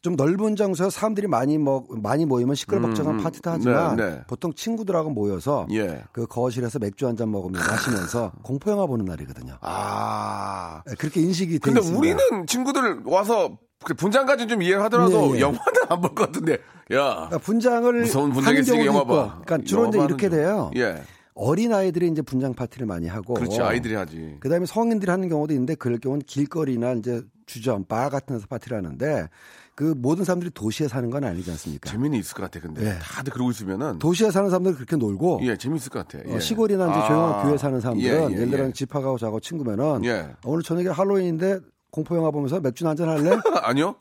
좀 0.04 0.16
넓은 0.16 0.54
장소에 0.54 0.90
사람들이 0.90 1.26
많이 1.28 1.56
뭐 1.56 1.86
많이 1.88 2.26
모이면 2.26 2.56
시끌벅적한 2.56 3.14
음, 3.14 3.18
음. 3.18 3.22
파티도 3.24 3.50
하지만 3.50 3.96
네, 3.96 4.10
네. 4.10 4.20
보통 4.26 4.52
친구들하고 4.52 5.08
모여서 5.08 5.66
예. 5.72 6.04
그 6.12 6.26
거실에서 6.26 6.78
맥주 6.78 7.06
한 7.06 7.16
잔 7.16 7.30
먹으면서 7.30 7.70
마시면서 7.70 8.32
공포 8.42 8.70
영화 8.70 8.84
보는 8.86 9.06
날이거든요. 9.06 9.56
아. 9.62 10.82
네, 10.86 10.94
그렇게 10.98 11.22
인식이 11.22 11.54
돼 11.54 11.58
근데 11.58 11.80
있습니다. 11.80 11.98
우리는 11.98 12.46
친구들 12.46 13.00
와서 13.06 13.56
그 13.82 13.94
분장까지 13.94 14.46
좀 14.46 14.60
이해를 14.60 14.82
하더라도 14.84 15.30
예, 15.30 15.36
예. 15.36 15.40
영화는 15.40 15.62
안 15.88 16.00
볼 16.02 16.14
것 16.14 16.26
같은데. 16.26 16.52
야. 16.92 17.14
그러니까 17.14 17.38
분장을 17.38 17.92
무서운 18.00 18.32
분장이 18.32 18.60
경우도 18.62 18.84
영화 18.86 19.00
있고, 19.00 19.08
봐. 19.14 19.40
그러니까 19.46 19.66
주로 19.66 19.88
이제 19.88 19.98
이렇게 20.04 20.28
돼요. 20.28 20.70
예. 20.76 21.00
어린 21.34 21.72
아이들이 21.72 22.08
이제 22.08 22.20
분장 22.20 22.52
파티를 22.52 22.86
많이 22.86 23.08
하고, 23.08 23.32
그렇지. 23.34 23.58
아이들이 23.62 23.94
하지. 23.94 24.36
그다음에 24.40 24.66
성인들이 24.66 25.10
하는 25.10 25.30
경우도 25.30 25.54
있는데 25.54 25.74
그럴 25.76 25.98
경우는 25.98 26.22
길거리나 26.26 26.92
이제 26.92 27.22
주점, 27.46 27.84
바 27.84 28.08
같은 28.10 28.36
데서 28.36 28.46
파티를 28.48 28.76
하는데 28.78 29.28
그 29.74 29.94
모든 29.96 30.24
사람들이 30.24 30.52
도시에 30.52 30.86
사는 30.86 31.10
건 31.10 31.24
아니지 31.24 31.50
않습니까? 31.50 31.90
재미는 31.90 32.18
있을 32.18 32.34
것 32.34 32.42
같아. 32.42 32.60
근데 32.60 32.86
예. 32.86 32.98
다들 33.00 33.32
그러고 33.32 33.50
있으면은 33.50 33.98
도시에 33.98 34.30
사는 34.30 34.48
사람들 34.48 34.74
그렇게 34.76 34.96
놀고 34.96 35.40
예, 35.42 35.56
재밌을 35.56 35.90
것 35.90 36.06
같아. 36.06 36.18
어, 36.28 36.34
예. 36.34 36.40
시골이나 36.40 36.90
이제 36.90 37.00
아, 37.00 37.06
조용한 37.08 37.42
교회 37.44 37.56
사는 37.58 37.80
사람들은 37.80 38.30
예, 38.30 38.34
예, 38.34 38.36
예를 38.36 38.50
들어 38.50 38.66
예. 38.66 38.72
집합하고 38.72 39.18
자고 39.18 39.40
친구면은 39.40 40.04
예. 40.04 40.30
오늘 40.44 40.62
저녁에 40.62 40.88
할로윈인데 40.88 41.58
공포 41.90 42.16
영화 42.16 42.30
보면서 42.30 42.60
맥주 42.60 42.86
한잔 42.86 43.08
할래? 43.08 43.36
아니요? 43.62 43.96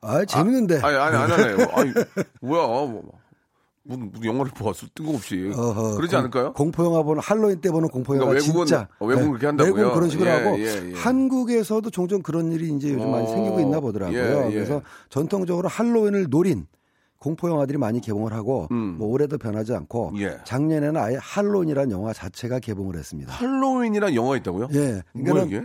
아, 0.00 0.24
재밌는데. 0.24 0.80
아니, 0.80 0.96
아니, 0.96 1.16
안 1.16 1.30
하네요. 1.30 1.56
아니, 1.72 1.92
뭐야. 2.40 2.66
뭐, 2.66 3.02
무슨, 3.88 4.10
무슨 4.12 4.24
영화를 4.26 4.52
보았어. 4.54 4.86
뜬금없이. 4.94 5.50
어허, 5.54 5.96
그러지 5.96 6.10
공- 6.10 6.18
않을까요? 6.18 6.52
공포 6.52 6.84
영화 6.84 7.02
보는 7.02 7.22
할로윈 7.22 7.60
때 7.62 7.70
보는 7.70 7.88
공포 7.88 8.14
영화 8.16 8.26
그러니까 8.26 8.44
외국은- 8.52 8.66
진짜 8.66 8.88
어, 8.98 9.06
외국은 9.06 9.24
네, 9.24 9.30
그렇게 9.30 9.46
한다고요? 9.46 9.74
외국은 9.74 9.94
그런 9.94 10.10
식으로 10.10 10.28
예, 10.28 10.32
하고 10.34 10.58
예, 10.58 10.90
예. 10.90 10.94
한국에서도 10.94 11.88
종종 11.90 12.20
그런 12.22 12.52
일이 12.52 12.68
이제 12.68 12.92
요즘 12.92 13.10
많이 13.10 13.24
어, 13.26 13.30
생기고 13.30 13.60
있나 13.60 13.80
보더라고요. 13.80 14.18
예, 14.18 14.46
예. 14.48 14.52
그래서 14.54 14.82
전통적으로 15.08 15.68
할로윈을 15.68 16.28
노린 16.28 16.66
공포 17.18 17.48
영화들이 17.48 17.78
많이 17.78 18.00
개봉을 18.00 18.32
하고 18.32 18.68
뭐 18.70 19.08
올해도 19.08 19.38
변하지 19.38 19.72
않고 19.74 20.10
음. 20.10 20.18
예. 20.20 20.36
작년에는 20.44 20.96
아예 21.00 21.16
할로윈이라는 21.20 21.90
영화 21.90 22.12
자체가 22.12 22.58
개봉을 22.60 22.94
했습니다. 22.96 23.32
할로윈이란 23.32 24.14
영화 24.14 24.36
있다고요? 24.36 24.68
예. 24.74 25.02
이게? 25.46 25.64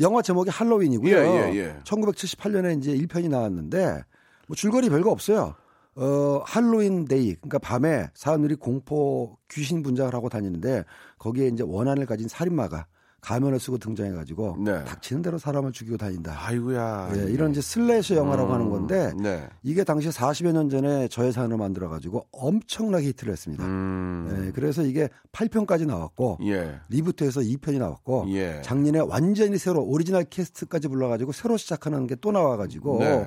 영화 0.00 0.22
제목이 0.22 0.50
할로윈이고요. 0.50 1.16
예, 1.16 1.52
예, 1.52 1.56
예. 1.56 1.76
1978년에 1.84 2.78
이제 2.78 2.94
1편이 2.96 3.28
나왔는데 3.28 4.02
뭐 4.48 4.54
줄거리 4.56 4.88
별거 4.90 5.10
없어요. 5.10 5.54
어, 5.96 6.42
할로윈 6.44 7.06
데이. 7.06 7.34
그러니까 7.36 7.58
밤에 7.58 8.08
사람들이 8.14 8.56
공포 8.56 9.36
귀신 9.50 9.82
분장을 9.82 10.12
하고 10.14 10.28
다니는데 10.28 10.84
거기에 11.18 11.48
이제 11.48 11.62
원한을 11.66 12.06
가진 12.06 12.28
살인마가 12.28 12.86
가면을 13.20 13.58
쓰고 13.58 13.78
등장해 13.78 14.10
가지고 14.12 14.54
네. 14.62 14.84
닥치는 14.84 15.22
대로 15.22 15.38
사람을 15.38 15.72
죽이고 15.72 15.96
다닌다. 15.96 16.36
아이고야. 16.46 17.12
예, 17.16 17.22
이런 17.30 17.52
이제 17.52 17.62
slasher 17.62 18.16
영화라고 18.16 18.52
하는 18.52 18.68
건데 18.68 19.14
네. 19.18 19.48
이게 19.62 19.82
당시 19.82 20.10
40여 20.10 20.52
년 20.52 20.68
전에 20.68 21.08
저예산으로 21.08 21.56
만들어 21.56 21.88
가지고 21.88 22.26
엄청나게 22.32 23.06
히트를 23.06 23.32
했습니다. 23.32 23.64
음. 23.64 24.44
예, 24.48 24.52
그래서 24.52 24.82
이게 24.82 25.08
8편까지 25.32 25.86
나왔고 25.86 26.36
예. 26.42 26.78
reboot에서 26.90 27.40
2편이 27.40 27.78
나왔고 27.78 28.26
예. 28.28 28.60
작년에 28.62 28.98
완전히 28.98 29.56
새로 29.56 29.82
오리지널 29.82 30.24
캐스트까지 30.24 30.88
불러가지고 30.88 31.32
새로 31.32 31.56
시작하는 31.56 32.06
게 32.06 32.16
또 32.20 32.30
나와가지고 32.30 32.98
네. 32.98 33.26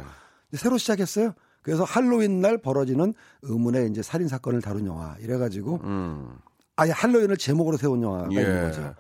새로 0.53 0.77
시작했어요. 0.77 1.33
그래서 1.67 1.83
할로윈 1.83 2.39
날 2.39 2.57
벌어지는 2.57 3.13
의문의 3.41 3.89
이제 3.89 4.01
살인 4.01 4.29
사건을 4.29 4.61
다룬 4.61 4.85
영화 4.87 5.17
이래가지고 5.19 5.81
음. 5.83 6.29
아예 6.77 6.91
할로윈을 6.91 7.35
제목으로 7.35 7.75
세운 7.75 8.01
영화가 8.01 8.29
예. 8.31 8.35
있는 8.39 8.61
거죠. 8.63 8.95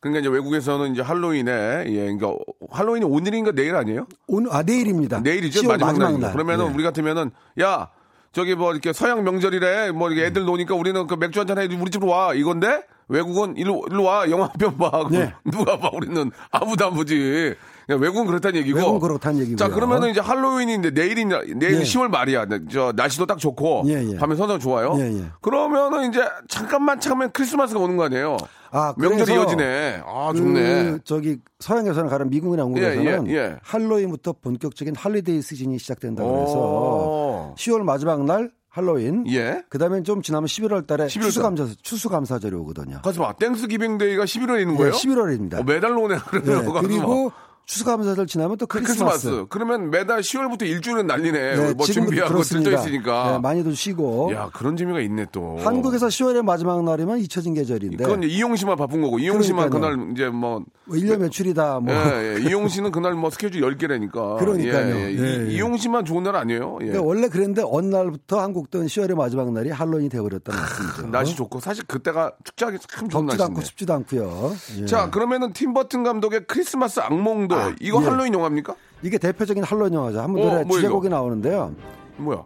그러니까 0.00 0.20
이제 0.20 0.28
외국에서는 0.30 0.92
이제 0.94 1.02
할로윈에 1.02 1.84
예, 1.88 2.14
그러니까 2.16 2.34
할로윈이 2.70 3.04
오늘인가 3.04 3.52
내일 3.52 3.76
아니에요? 3.76 4.06
오늘 4.28 4.50
아 4.50 4.62
내일입니다. 4.62 5.20
내일이죠 5.20 5.60
10월 5.60 5.72
마지막, 5.72 5.86
마지막 5.92 6.10
날. 6.12 6.20
날. 6.22 6.32
그러면은 6.32 6.70
예. 6.70 6.74
우리 6.74 6.82
같으면은 6.84 7.32
야 7.60 7.90
저기 8.32 8.54
뭐 8.54 8.72
이렇게 8.72 8.94
서양 8.94 9.22
명절이래 9.22 9.90
뭐 9.90 10.08
이렇게 10.10 10.24
애들 10.28 10.46
노니까 10.46 10.74
우리는 10.74 11.06
그 11.06 11.16
맥주 11.16 11.38
한잔 11.40 11.58
해 11.58 11.66
우리 11.66 11.90
집으로 11.90 12.10
와 12.10 12.32
이건데 12.32 12.82
외국은 13.08 13.58
일로, 13.58 13.84
일로 13.90 14.04
와, 14.04 14.28
영화 14.30 14.46
한 14.46 14.52
편 14.58 14.76
봐. 14.78 15.06
네. 15.10 15.32
누가 15.44 15.78
봐, 15.78 15.90
우리는 15.92 16.30
아무도 16.50 16.86
안 16.86 16.94
보지. 16.94 17.54
외국은 17.94 18.26
그렇다는 18.26 18.58
얘기고. 18.60 18.78
외국은 18.78 19.00
그렇다는 19.00 19.38
얘기고요. 19.40 19.56
자, 19.56 19.68
그러면은 19.68 20.10
이제 20.10 20.20
할로윈인데 20.20 20.90
내일이, 20.90 21.24
내일 21.24 21.80
예. 21.80 21.82
10월 21.82 22.08
말이야. 22.08 22.46
네, 22.46 22.60
저, 22.70 22.92
날씨도 22.94 23.26
딱 23.26 23.38
좋고. 23.38 23.84
예, 23.86 24.12
예. 24.12 24.16
밤에 24.16 24.34
선선 24.34 24.58
좋아요. 24.58 24.94
예, 24.98 25.02
예. 25.20 25.24
그러면은 25.40 26.10
이제 26.10 26.22
잠깐만 26.48 26.98
참으면 27.00 27.30
크리스마스가 27.32 27.78
오는 27.80 27.96
거 27.96 28.04
아니에요? 28.04 28.36
아, 28.72 28.92
명절이 28.98 29.32
이어지네. 29.32 30.02
아, 30.04 30.32
그 30.32 30.38
좋네. 30.38 30.98
저기 31.04 31.38
서양에서는 31.60 32.10
가는 32.10 32.28
미국이나 32.28 32.62
영국에서는 32.62 33.28
예, 33.28 33.32
예, 33.32 33.36
예. 33.36 33.56
할로윈부터 33.62 34.34
본격적인 34.42 34.96
holiday 34.96 35.40
시즌이 35.40 35.78
시작된다고 35.78 36.28
오. 36.28 36.42
해서 36.42 37.54
10월 37.56 37.82
마지막 37.84 38.24
날 38.24 38.50
할로윈. 38.68 39.24
예. 39.32 39.62
그다음에 39.70 40.02
좀 40.02 40.20
지나면 40.20 40.46
11월 40.48 40.86
달에 40.86 41.06
11월 41.06 41.20
달. 41.20 41.22
추수감사 41.30 41.66
추수감사절이 41.82 42.54
오거든요. 42.56 43.00
봐. 43.00 43.32
Thanksgiving 43.38 43.96
Day가 43.96 44.24
11월에 44.24 44.60
있는 44.60 44.76
거예요? 44.76 44.92
예, 44.92 44.96
11월입니다. 44.96 45.60
어, 45.60 45.62
매달 45.62 45.96
오네. 45.96 46.14
예, 46.16 46.64
봐. 46.66 46.80
그리고 46.82 47.32
추수감사절 47.66 48.26
지나면 48.28 48.56
또 48.58 48.66
크리스마스. 48.66 49.26
크리스마스. 49.28 49.46
그러면 49.48 49.90
매달 49.90 50.20
10월부터 50.20 50.62
일주일은 50.62 51.06
난리네. 51.08 51.56
네, 51.56 51.74
뭐 51.74 51.84
준비하고. 51.84 52.40
들떠 52.42 52.70
있으니까. 52.72 53.32
네, 53.32 53.38
많이들 53.40 53.74
쉬고. 53.74 54.32
야, 54.32 54.48
그런 54.54 54.76
재미가 54.76 55.00
있네 55.00 55.26
또. 55.32 55.58
한국에서 55.58 56.06
10월의 56.06 56.42
마지막 56.44 56.84
날이면 56.84 57.18
잊혀진 57.18 57.54
계절인데 57.54 58.04
그건 58.04 58.22
이용 58.22 58.54
씨만 58.54 58.76
바쁜 58.76 59.02
거고 59.02 59.18
이용 59.18 59.42
씨만. 59.42 59.70
그날 59.70 60.10
이제 60.12 60.28
뭐뭐 60.28 60.64
1년 60.90 61.18
며칠이다 61.18 61.80
뭐 61.80 61.92
예, 61.92 62.36
예. 62.36 62.40
이용 62.48 62.68
씨는 62.68 62.92
그날 62.92 63.14
뭐 63.14 63.30
스케줄 63.30 63.62
10개라니까. 63.62 64.38
그러니까요. 64.38 64.94
예, 64.94 65.00
예. 65.06 65.10
이- 65.12 65.18
예, 65.18 65.46
예. 65.48 65.50
이용 65.52 65.76
씨만 65.76 66.04
좋은 66.04 66.22
날 66.22 66.36
아니에요? 66.36 66.78
예. 66.82 66.86
그러니까 66.86 67.02
원래 67.04 67.28
그랬는데 67.28 67.62
어느 67.66 67.86
날부터 67.86 68.38
한국도 68.40 68.82
10월의 68.84 69.16
마지막 69.16 69.52
날이 69.52 69.70
할로윈이 69.70 70.08
되어버렸다는 70.08 70.60
말씀이죠. 70.60 71.06
날씨 71.10 71.34
좋고 71.34 71.58
사실 71.58 71.84
그때가 71.88 72.30
축제하기 72.44 72.78
참 72.88 73.08
좋은 73.08 73.26
덥지도 73.26 73.42
날씨인데. 73.42 73.44
않고 73.44 73.60
춥지도 73.62 73.92
않고요. 73.94 74.56
예. 74.82 74.86
자, 74.86 75.10
그러면은 75.10 75.52
팀 75.52 75.74
버튼 75.74 76.04
감독의 76.04 76.44
크리스마스 76.46 77.00
악몽도 77.00 77.55
아, 77.58 77.74
이거 77.80 78.02
예. 78.02 78.06
할로윈 78.06 78.34
영화입니까? 78.34 78.74
이게 79.02 79.18
대표적인 79.18 79.62
할로윈 79.62 79.94
영화죠. 79.94 80.20
한번 80.20 80.42
어, 80.42 80.50
노래 80.50 80.64
뭐 80.64 80.76
주제곡이 80.76 81.06
이거? 81.08 81.16
나오는데요. 81.16 81.74
뭐야? 82.16 82.44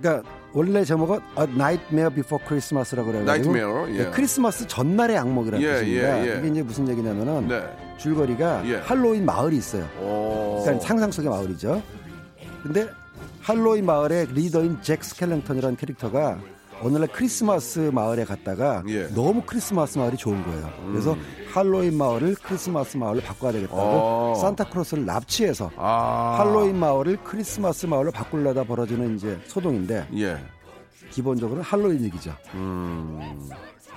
그러니까 0.00 0.28
원래 0.52 0.84
제목은 0.84 1.18
A 1.38 1.44
Nightmare 1.44 2.14
Before 2.14 2.44
Christmas라고 2.46 3.12
그래가지고 3.12 3.56
Nightmare, 3.56 3.98
예. 3.98 4.10
크리스마스 4.10 4.66
전날의 4.66 5.18
악몽이라는 5.18 5.66
예, 5.66 5.74
뜻입니다. 5.74 6.26
예, 6.26 6.30
예. 6.34 6.38
이게 6.38 6.48
이제 6.48 6.62
무슨 6.62 6.88
얘기냐면은 6.88 7.48
네. 7.48 7.62
줄거리가 7.98 8.62
예. 8.68 8.76
할로윈 8.76 9.24
마을이 9.24 9.56
있어요. 9.56 9.86
오. 10.00 10.60
그러니까 10.62 10.86
상상 10.86 11.10
속의 11.10 11.30
마을이죠. 11.30 11.82
근데 12.62 12.88
할로윈 13.42 13.84
마을의 13.84 14.28
리더인 14.32 14.78
잭 14.82 15.02
스켈링턴이라는 15.02 15.76
캐릭터가 15.76 16.38
어느 16.82 16.98
날 16.98 17.08
크리스마스 17.08 17.90
마을에 17.92 18.24
갔다가 18.24 18.82
예. 18.88 19.04
음. 19.04 19.12
너무 19.14 19.42
크리스마스 19.44 19.98
마을이 19.98 20.16
좋은 20.16 20.42
거예요. 20.44 20.70
그래서 20.86 21.16
할로윈 21.52 21.96
마을을 21.96 22.34
크리스마스 22.36 22.96
마을로 22.96 23.20
바꿔야 23.20 23.52
되겠다고 23.52 23.80
어. 23.80 24.34
산타클로스를 24.40 25.04
납치해서 25.04 25.70
아. 25.76 26.36
할로윈 26.38 26.76
마을을 26.76 27.18
크리스마스 27.24 27.86
마을로 27.86 28.12
바꾸려다 28.12 28.64
벌어지는 28.64 29.16
이제 29.16 29.38
소동인데 29.46 30.08
예. 30.16 30.38
기본적으로는 31.10 31.62
할로윈 31.64 32.04
얘기죠. 32.04 32.32
음. 32.54 33.48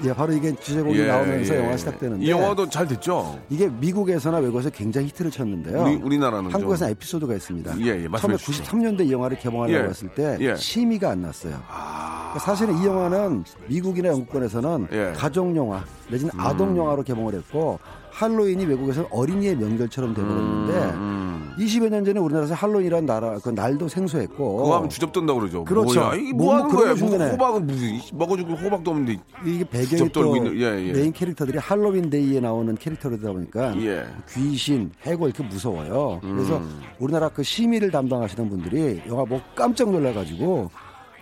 예, 0.03 0.13
바로 0.13 0.33
이게 0.33 0.55
주제곡이 0.55 0.99
예, 0.99 1.07
나오면서 1.07 1.55
예. 1.55 1.59
영화 1.59 1.77
시작되는데 1.77 2.25
이 2.25 2.29
영화도 2.29 2.69
잘 2.69 2.87
됐죠? 2.87 3.39
이게 3.49 3.67
미국에서나 3.69 4.37
외국에서 4.37 4.69
굉장히 4.69 5.07
히트를 5.07 5.31
쳤는데요. 5.31 5.83
우리, 5.83 5.95
우리나라는 5.95 6.51
한국에서는 6.51 6.89
좀. 6.89 6.95
에피소드가 6.95 7.35
있습니다. 7.35 7.79
예, 7.81 8.03
예, 8.03 8.07
처음에 8.17 8.37
주시죠. 8.37 8.63
93년대 8.63 9.07
이 9.07 9.11
영화를 9.11 9.37
개봉하려고 9.37 9.83
예, 9.85 9.89
했을 9.89 10.09
때 10.09 10.37
예. 10.39 10.55
심의가 10.55 11.11
안 11.11 11.21
났어요. 11.21 11.61
아. 11.67 12.31
그러니까 12.31 12.39
사실은 12.39 12.77
이 12.77 12.85
영화는 12.85 13.43
미국이나 13.67 14.09
영국권에서는 14.09 14.87
예. 14.91 14.97
음. 14.97 15.13
가족 15.15 15.55
영화 15.55 15.83
내지는 16.09 16.31
아동 16.37 16.77
영화로 16.77 17.03
개봉을 17.03 17.35
했고 17.35 17.79
할로윈이 18.12 18.65
외국에서는 18.65 19.08
어린이의 19.12 19.56
명절처럼 19.56 20.13
돼버렸는데 20.13 20.74
음. 20.95 21.54
20여 21.58 21.89
년 21.89 22.04
전에 22.06 22.19
우리나라에서 22.19 22.54
할로윈이라는 22.54 23.06
나라 23.06 23.38
그 23.39 23.50
날도 23.50 23.88
생소했고 23.88 24.58
그거 24.58 24.76
하면 24.78 24.89
주접돈다 24.89 25.34
그러죠. 25.34 25.63
그렇죠. 25.65 26.00
뭐야, 26.00 26.15
이게 26.15 26.34
뭐, 26.34 26.45
뭐 26.45 26.56
하는 26.56 26.69
거야? 26.76 26.95
중요해. 26.95 27.32
호박은 27.32 27.67
무슨 27.67 28.00
먹어주고 28.13 28.54
호박도 28.54 28.91
없는데. 28.91 29.19
이게 29.45 29.63
배경이 29.69 30.10
또 30.12 30.36
있는- 30.36 30.56
예, 30.58 30.88
예. 30.88 30.91
메인 30.93 31.12
캐릭터들이 31.12 31.58
할로윈 31.58 32.10
데이에 32.10 32.39
나오는 32.39 32.76
캐릭터들이다 32.76 33.32
보니까 33.32 33.76
예. 33.82 34.06
귀신, 34.34 34.91
해골 35.04 35.30
이렇게 35.30 35.43
무서워요. 35.43 36.19
그래서 36.21 36.58
음. 36.58 36.82
우리나라 37.00 37.28
그 37.30 37.43
심의를 37.43 37.91
담당하시던 37.91 38.50
분들이 38.50 39.02
영화 39.08 39.26
뭐 39.26 39.41
깜짝 39.56 39.91
놀라가지고 39.91 40.69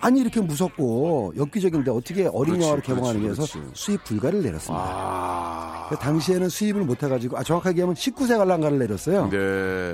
아니 0.01 0.21
이렇게 0.21 0.39
무섭고 0.39 1.33
엽기적인데 1.37 1.91
어떻게 1.91 2.27
어린 2.31 2.53
그렇지, 2.53 2.61
영화를 2.63 2.83
개봉하는 2.83 3.21
그렇지. 3.33 3.59
수입 3.73 4.03
불가를 4.05 4.41
내렸습니다. 4.43 4.85
아. 4.87 5.78
그 5.89 5.95
당시에는 5.97 6.49
수입을 6.49 6.83
못 6.83 7.01
해가지고 7.03 7.37
아 7.37 7.43
정확하게 7.43 7.81
하면 7.81 7.95
19세 7.95 8.37
관람가를 8.37 8.77
내렸어요. 8.79 9.23
네. 9.29 9.37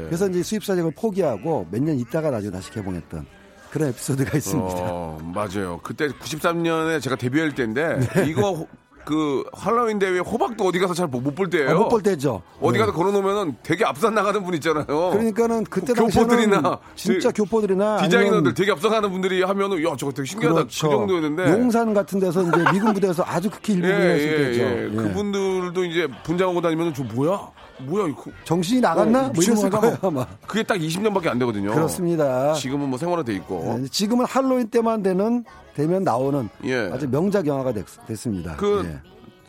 그래서 0.06 0.28
이제 0.30 0.44
수입 0.44 0.64
사정을 0.66 0.92
포기하고 0.96 1.68
몇 1.72 1.82
년 1.82 1.98
있다가 1.98 2.30
나중에 2.32 2.52
다시 2.52 2.70
개봉했던 2.72 3.26
그런 3.72 3.90
에피소드가 3.90 4.38
있습니다. 4.38 4.76
어, 4.78 5.18
맞아요. 5.34 5.80
그때 5.84 6.08
93년에 6.08 7.02
제가 7.02 7.16
데뷔할 7.16 7.54
때인데 7.56 8.00
네. 8.00 8.28
이거 8.30 8.52
호- 8.52 8.68
그 9.06 9.44
할로윈 9.54 10.00
대회 10.00 10.20
호박도 10.20 10.66
어디 10.66 10.80
가서 10.80 10.94
잘 10.94 11.08
못 11.08 11.36
볼 11.36 11.50
때예요. 11.50 11.70
아, 11.70 11.74
못볼 11.76 12.02
때죠. 12.02 12.42
어디 12.60 12.74
네. 12.74 12.80
가서 12.80 12.92
걸어놓으면은 12.94 13.56
되게 13.64 13.86
앞선 13.86 14.16
나가는 14.16 14.44
분 14.44 14.54
있잖아요. 14.56 14.86
그러니까는 14.86 15.64
그때 15.66 15.94
교포들이나 15.94 16.80
진짜 16.96 17.30
그 17.32 17.44
교포들이나 17.44 17.98
디자이너들 18.04 18.54
되게 18.54 18.72
앞서가는 18.72 19.10
분들이 19.12 19.44
하면은 19.44 19.84
야 19.84 19.96
저거 19.98 20.12
되게 20.12 20.26
신기하다 20.28 20.56
그렇죠. 20.56 20.90
그 20.90 20.96
정도였는데 20.96 21.52
용산 21.52 21.94
같은 21.94 22.20
데서 22.20 22.42
이제 22.42 22.64
미군 22.74 22.94
부대에서 22.94 23.24
아주 23.26 23.50
극히 23.50 23.74
예, 23.76 23.78
일부분했을 23.78 24.28
예, 24.28 24.38
때죠. 24.38 24.62
예. 24.64 24.84
예. 24.86 24.96
그분들도 24.96 25.86
이제 25.86 26.08
분장하고 26.24 26.62
다니면 26.62 26.94
저 26.94 27.04
뭐야 27.04 27.40
뭐야 27.80 28.08
이거 28.08 28.32
정신이 28.46 28.82
나갔나? 28.82 29.28
어, 29.28 29.32
뭐 29.34 29.44
이랬을. 29.44 29.70
거예요, 29.70 29.98
아마. 30.02 30.26
그게 30.48 30.64
딱 30.64 30.76
20년밖에 30.78 31.28
안 31.28 31.40
되거든요. 31.40 31.74
그렇습니다. 31.74 32.54
지금은 32.54 32.90
뭐 32.90 32.98
생활화돼 32.98 33.34
있고 33.36 33.78
네, 33.82 33.88
지금은 33.90 34.26
할로윈 34.26 34.70
때만 34.70 35.04
되는 35.04 35.44
되면 35.76 36.04
나오는 36.04 36.48
예. 36.64 36.90
아주 36.92 37.10
명작 37.10 37.46
영화가 37.48 37.74
됐, 37.74 37.86
습니다 38.16 38.56
그 38.56 38.84
예. 38.86 39.00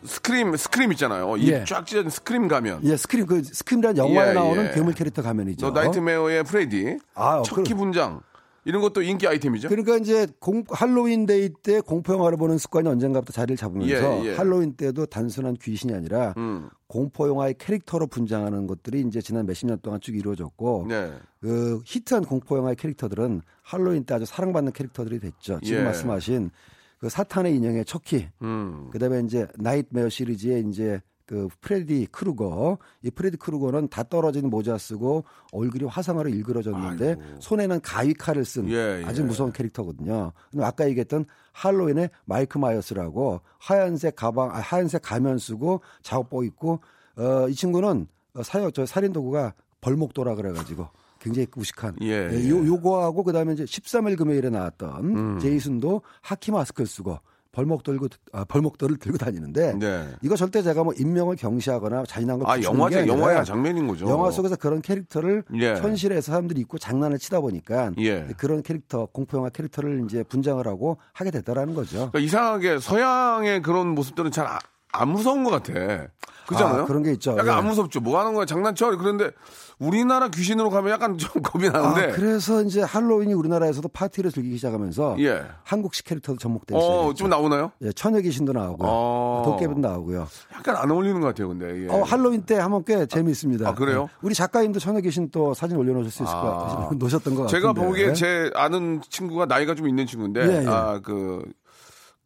스크림 0.05 0.55
스크림 0.55 0.91
있잖아요. 0.93 1.39
예. 1.39 1.61
입쫙 1.61 1.85
찢어진 1.85 2.09
스크림 2.09 2.47
가면. 2.47 2.81
예, 2.83 2.95
스크림 2.97 3.25
그 3.25 3.43
스크림이라는 3.43 3.97
영화에 3.97 4.29
예, 4.29 4.33
나오는 4.33 4.65
예. 4.65 4.71
괴물 4.73 4.93
캐릭터 4.93 5.21
가면이죠. 5.21 5.65
저 5.65 5.71
나이트메어의 5.71 6.43
프레디, 6.43 6.97
아, 7.15 7.41
척키 7.45 7.63
그럼- 7.73 7.77
분장 7.77 8.21
이런 8.67 8.81
것도 8.81 9.01
인기 9.01 9.25
아이템이죠. 9.25 9.69
그러니까 9.69 9.95
이제 9.95 10.27
공- 10.39 10.65
할로윈 10.69 11.25
데이 11.25 11.49
때 11.63 11.79
공포 11.79 12.13
영화를 12.13 12.37
보는 12.37 12.57
습관이 12.57 12.87
언젠가부터 12.89 13.31
자리를 13.31 13.55
잡으면서 13.55 14.25
예, 14.25 14.29
예. 14.31 14.35
할로윈 14.35 14.73
때도 14.73 15.05
단순한 15.05 15.55
귀신이 15.55 15.93
아니라 15.93 16.33
음. 16.35 16.69
공포 16.87 17.29
영화의 17.29 17.55
캐릭터로 17.57 18.07
분장하는 18.07 18.67
것들이 18.67 19.01
이제 19.07 19.21
지난 19.21 19.45
몇십 19.45 19.67
년 19.69 19.79
동안 19.81 20.01
쭉 20.01 20.15
이루어졌고 20.17 20.87
네. 20.89 21.13
그 21.39 21.81
히트한 21.85 22.25
공포 22.25 22.57
영화의 22.57 22.75
캐릭터들은 22.75 23.41
할로윈 23.61 24.03
때 24.03 24.15
아주 24.15 24.25
사랑받는 24.25 24.73
캐릭터들이 24.73 25.19
됐죠. 25.21 25.61
지금 25.63 25.79
예. 25.79 25.83
말씀하신 25.85 26.51
그 26.99 27.07
사탄의 27.09 27.55
인형의 27.55 27.85
척키, 27.85 28.27
음. 28.41 28.89
그다음에 28.91 29.21
이제 29.21 29.47
나이트메어 29.55 30.09
시리즈의 30.09 30.65
이제 30.67 30.99
그 31.27 31.49
프레디 31.59 32.07
크루거, 32.09 32.77
이 33.03 33.11
프레디 33.11 33.35
크루거는 33.35 33.89
다 33.89 34.01
떨어진 34.03 34.49
모자 34.49 34.77
쓰고 34.77 35.25
얼굴이 35.51 35.83
화상으로 35.83 36.29
일그러졌는데 36.29 37.07
아이고. 37.09 37.21
손에는 37.41 37.81
가위 37.81 38.13
칼을 38.13 38.45
쓴 38.45 38.69
예, 38.69 39.03
아주 39.05 39.21
예. 39.21 39.25
무서운 39.25 39.51
캐릭터거든요. 39.51 40.31
근데 40.49 40.65
아까 40.65 40.87
얘기했던 40.87 41.25
할로윈의 41.51 42.11
마이크 42.23 42.57
마이어스라고 42.57 43.41
하얀색 43.59 44.15
가방, 44.15 44.51
아, 44.51 44.59
하얀색 44.59 45.01
가면 45.03 45.37
쓰고 45.37 45.81
작업복 46.01 46.45
입고 46.45 46.79
어, 47.17 47.49
이 47.49 47.53
친구는 47.53 48.07
어, 48.33 48.43
사요 48.43 48.71
저 48.71 48.85
살인 48.85 49.11
도구가 49.11 49.53
벌목도라 49.81 50.35
그래가지고 50.35 50.87
굉장히 51.19 51.47
무식한 51.53 51.97
예, 52.03 52.29
예, 52.31 52.31
예. 52.31 52.49
요 52.49 52.65
요거하고 52.65 53.23
그다음에 53.25 53.51
이제 53.51 53.65
13일 53.65 54.17
금요일에 54.17 54.49
나왔던 54.49 55.05
음. 55.17 55.39
제이슨도 55.39 56.03
하키 56.21 56.51
마스크를 56.51 56.87
쓰고 56.87 57.19
벌목 57.57 57.81
들고 57.81 58.07
아, 58.33 58.43
벌목도를 58.43 58.97
들고 58.97 59.17
다니는데 59.17 59.73
네. 59.79 60.07
이거 60.21 60.35
절대 60.35 60.61
제가 60.61 60.83
뭐 60.83 60.93
인명을 60.95 61.35
경시하거나 61.37 62.03
잔인한 62.05 62.37
걸 62.37 62.47
아 62.47 62.61
영화죠, 62.61 63.07
영화야 63.07 63.43
장면인 63.43 63.87
거죠. 63.87 64.07
영화 64.07 64.29
속에서 64.29 64.55
그런 64.55 64.79
캐릭터를 64.79 65.43
예. 65.55 65.73
현실에서 65.73 66.31
사람들이 66.33 66.61
입고 66.61 66.77
장난을 66.77 67.17
치다 67.17 67.39
보니까 67.41 67.91
예. 67.97 68.27
그런 68.37 68.61
캐릭터 68.61 69.07
공포 69.07 69.37
영화 69.37 69.49
캐릭터를 69.49 70.03
이제 70.05 70.21
분장을 70.21 70.65
하고 70.67 70.97
하게 71.13 71.31
됐다라는 71.31 71.73
거죠. 71.73 72.11
그러니까 72.11 72.19
이상하게 72.19 72.77
서양의 72.77 73.63
그런 73.63 73.87
모습들은 73.95 74.29
잘 74.29 74.47
안 74.93 75.09
무서운 75.09 75.43
것 75.43 75.51
같아. 75.51 76.07
그렇잖아요. 76.47 76.81
아, 76.83 76.85
그런 76.85 77.03
게 77.03 77.11
있죠. 77.11 77.31
약간 77.31 77.47
예. 77.47 77.51
안 77.51 77.65
무섭죠. 77.67 77.99
뭐 77.99 78.19
하는 78.19 78.33
거야 78.33 78.45
장난쳐. 78.45 78.97
그런데 78.97 79.31
우리나라 79.79 80.29
귀신으로 80.29 80.69
가면 80.69 80.91
약간 80.91 81.17
좀 81.17 81.29
겁이 81.43 81.69
나는데. 81.69 82.11
아, 82.11 82.15
그래서 82.15 82.63
이제 82.63 82.81
할로윈이 82.81 83.33
우리나라에서도 83.33 83.87
파티를 83.89 84.31
즐기기 84.31 84.55
시작하면서 84.57 85.17
예. 85.19 85.43
한국식 85.63 86.05
캐릭터도 86.05 86.39
접목되기 86.39 86.77
어, 86.77 86.81
시작했죠. 86.81 87.13
좀 87.15 87.29
나오나요? 87.29 87.71
예, 87.81 87.91
처녀 87.91 88.19
귀신도 88.19 88.53
나오고요. 88.53 88.89
어. 88.89 89.41
도깨비도 89.45 89.79
나오고요. 89.81 90.27
약간 90.55 90.75
안 90.77 90.89
어울리는 90.89 91.19
것 91.19 91.27
같아요, 91.27 91.49
근데. 91.49 91.83
예. 91.83 91.87
어, 91.89 92.01
할로윈 92.03 92.43
때 92.43 92.55
하면 92.55 92.83
꽤 92.85 93.05
재미있습니다. 93.05 93.67
아, 93.69 93.73
그래요? 93.75 94.07
예. 94.09 94.17
우리 94.21 94.33
작가님도 94.33 94.79
처녀 94.79 94.99
귀신 95.01 95.29
또 95.31 95.53
사진 95.53 95.77
올려놓으실 95.77 96.11
수 96.11 96.23
있을 96.23 96.33
것 96.33 96.39
아. 96.39 96.57
같아요. 96.57 96.89
놓으셨던 96.97 97.35
것 97.35 97.41
같은데. 97.43 97.61
제가 97.61 97.73
보기에 97.73 98.13
제 98.13 98.49
아는 98.55 99.01
친구가 99.09 99.45
나이가 99.45 99.75
좀 99.75 99.87
있는 99.87 100.07
친구인데, 100.07 100.41
예, 100.47 100.63
예. 100.63 100.67
아, 100.67 100.99
그, 101.03 101.43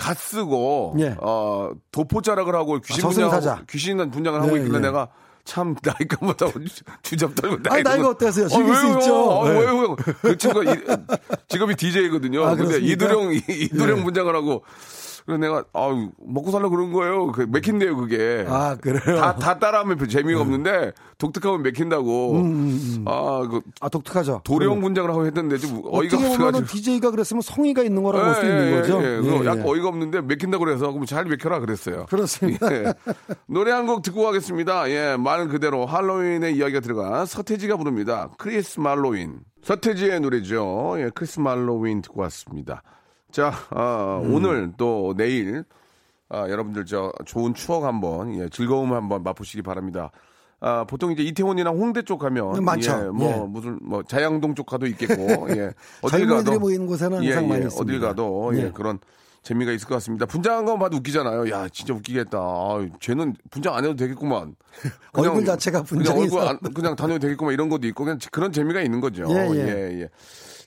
갓 0.02 0.18
쓰고 0.18 0.96
예. 1.00 1.16
어 1.22 1.70
도포자락을 1.92 2.56
하고 2.56 2.80
귀신 2.80 3.02
저승사자. 3.02 3.40
분장 3.58 3.66
귀신 3.70 4.12
분장을 4.12 4.42
하고 4.42 4.58
예, 4.58 4.62
있길래 4.62 4.78
예. 4.78 4.82
내가 4.82 5.10
참 5.46 5.76
나이가 5.84 6.18
못하고 6.26 6.54
주접 7.04 7.36
떨고 7.36 7.58
아니, 7.70 7.84
나이가 7.84 8.10
어때서요? 8.10 8.48
즐길 8.48 8.76
수 8.76 8.88
왜요? 8.88 8.98
있죠. 8.98 9.42
아, 9.44 9.50
네. 9.50 9.60
왜요? 9.60 9.96
그 9.96 10.38
친구가 10.38 10.72
이, 10.74 10.78
직업이 11.50 11.76
DJ거든요. 11.76 12.44
아, 12.46 12.56
근데 12.56 12.80
그렇습니까? 12.80 12.94
이도령 12.94 13.34
이- 13.34 13.44
이도령 13.48 14.00
예. 14.00 14.04
분장을 14.04 14.36
하고 14.36 14.64
그래서 15.26 15.40
내가 15.40 15.64
아유 15.74 16.10
먹고 16.18 16.52
살려고 16.52 16.76
그런 16.76 16.92
거예요. 16.92 17.32
그 17.32 17.46
맥힌대요 17.50 17.96
그게. 17.98 18.46
아, 18.48 18.76
그래요? 18.76 19.18
다, 19.20 19.36
다 19.36 19.60
따라하면 19.60 19.98
별 19.98 20.08
재미가 20.08 20.42
없는데 20.42 20.94
독특하면 21.18 21.62
맥힌다고. 21.64 22.34
음, 22.38 23.04
아, 23.06 23.48
그 23.50 23.62
아, 23.80 23.90
독특하죠. 23.90 24.42
도령 24.44 24.82
분장을 24.82 25.10
하고 25.10 25.26
했는데 25.26 25.58
좀 25.58 25.82
어이가 25.86 26.16
어떻게 26.18 26.18
보면 26.18 26.32
없어가지고. 26.56 26.66
DJ가 26.68 27.12
그랬으면 27.12 27.42
성의가 27.42 27.84
있는 27.84 28.02
거라고 28.04 28.26
볼 28.26 28.36
수 28.36 28.42
있는 28.46 28.72
거죠. 28.82 28.98
예, 29.04 29.18
그거 29.22 29.44
예, 29.44 29.46
약간 29.48 29.60
예. 29.60 29.64
어이가 29.70 29.88
없는데 29.90 30.22
맥힌다고 30.22 30.64
그래서 30.66 30.92
그럼 30.92 31.06
잘 31.06 31.26
맥혀라 31.26 31.60
그랬어요. 31.60 32.06
그렇습니다. 32.08 32.74
예. 32.74 32.94
노래 33.48 33.72
한 33.72 33.82
곡 33.86 34.04
듣고 34.04 34.24
가겠습니다. 34.24 34.90
예, 34.92 35.18
말 35.18 35.48
그대로 35.48 35.86
할로윈의 35.86 36.56
이야기가 36.56 36.80
들어간 36.82 37.26
서태지가 37.26 37.78
부릅니다. 37.78 38.30
크리스 38.38 38.80
말로윈. 38.80 39.40
서태지의 39.64 40.20
노래죠. 40.22 40.96
예, 40.98 41.10
크리스 41.14 41.40
말로윈 41.40 42.02
듣고 42.04 42.22
왔습니다. 42.22 42.84
자, 43.32 43.54
아, 43.70 44.22
음. 44.24 44.34
오늘 44.34 44.74
또 44.78 45.13
내일 45.15 45.63
아, 46.30 46.50
여러분들 46.50 46.86
저 46.86 47.12
좋은 47.26 47.54
추억 47.54 47.84
한번 47.84 48.34
예, 48.39 48.48
즐거움 48.50 48.94
한번 48.94 49.24
맛보시기 49.24 49.62
바랍니다. 49.62 50.12
아, 50.60 50.86
보통 50.86 51.12
이제 51.12 51.24
이태원이나 51.24 51.72
홍대 51.72 52.04
쪽 52.04 52.20
가면 52.20 52.54
네, 52.54 52.62
많죠. 52.62 52.91
예, 52.91 53.10
뭐 53.10 53.32
예. 53.32 53.48
무슨 53.48 53.80
뭐 53.82 54.04
자양동 54.04 54.56
쪽 54.56 54.67
가도 54.67 54.86
있겠고 54.88 55.50
예. 55.50 55.74
어딜 56.04 56.28
가도 56.28 56.60
모이는 56.60 56.86
곳에는 56.86 57.24
예, 57.24 57.34
항상 57.34 57.50
많이 57.50 57.63
예, 57.63 57.67
있습니다. 57.67 57.82
어딜 57.82 58.00
가도 58.00 58.52
예, 58.54 58.63
네. 58.65 58.72
그런 58.72 59.00
재미가 59.44 59.72
있을 59.72 59.88
것 59.88 59.96
같습니다. 59.96 60.28
분장한 60.28 60.65
거 60.65 60.78
봐도 60.78 60.98
웃기잖아요. 60.98 61.50
야, 61.50 61.67
진짜 61.70 61.96
웃기겠다. 61.96 62.38
아, 62.38 62.88
쟤는 63.00 63.36
분장 63.50 63.74
안 63.74 63.84
해도 63.84 63.96
되겠구만. 63.96 64.56
얼굴 65.13 65.44
자체가 65.44 65.84
그냥 65.84 65.86
분장이 65.86 66.22
얼굴 66.22 66.39
있어. 66.39 66.48
안, 66.48 66.60
그냥 66.60 66.96
다녀도 66.96 67.20
되겠구만 67.20 67.54
이런 67.54 67.67
것도 67.67 67.88
있고 67.88 68.04
그냥 68.04 68.20
그런 68.32 68.52
재미가 68.52 68.82
있는 68.82 69.02
거죠. 69.02 69.26
예, 69.30 69.50
예. 69.52 69.58
예, 69.58 70.02
예. 70.02 70.10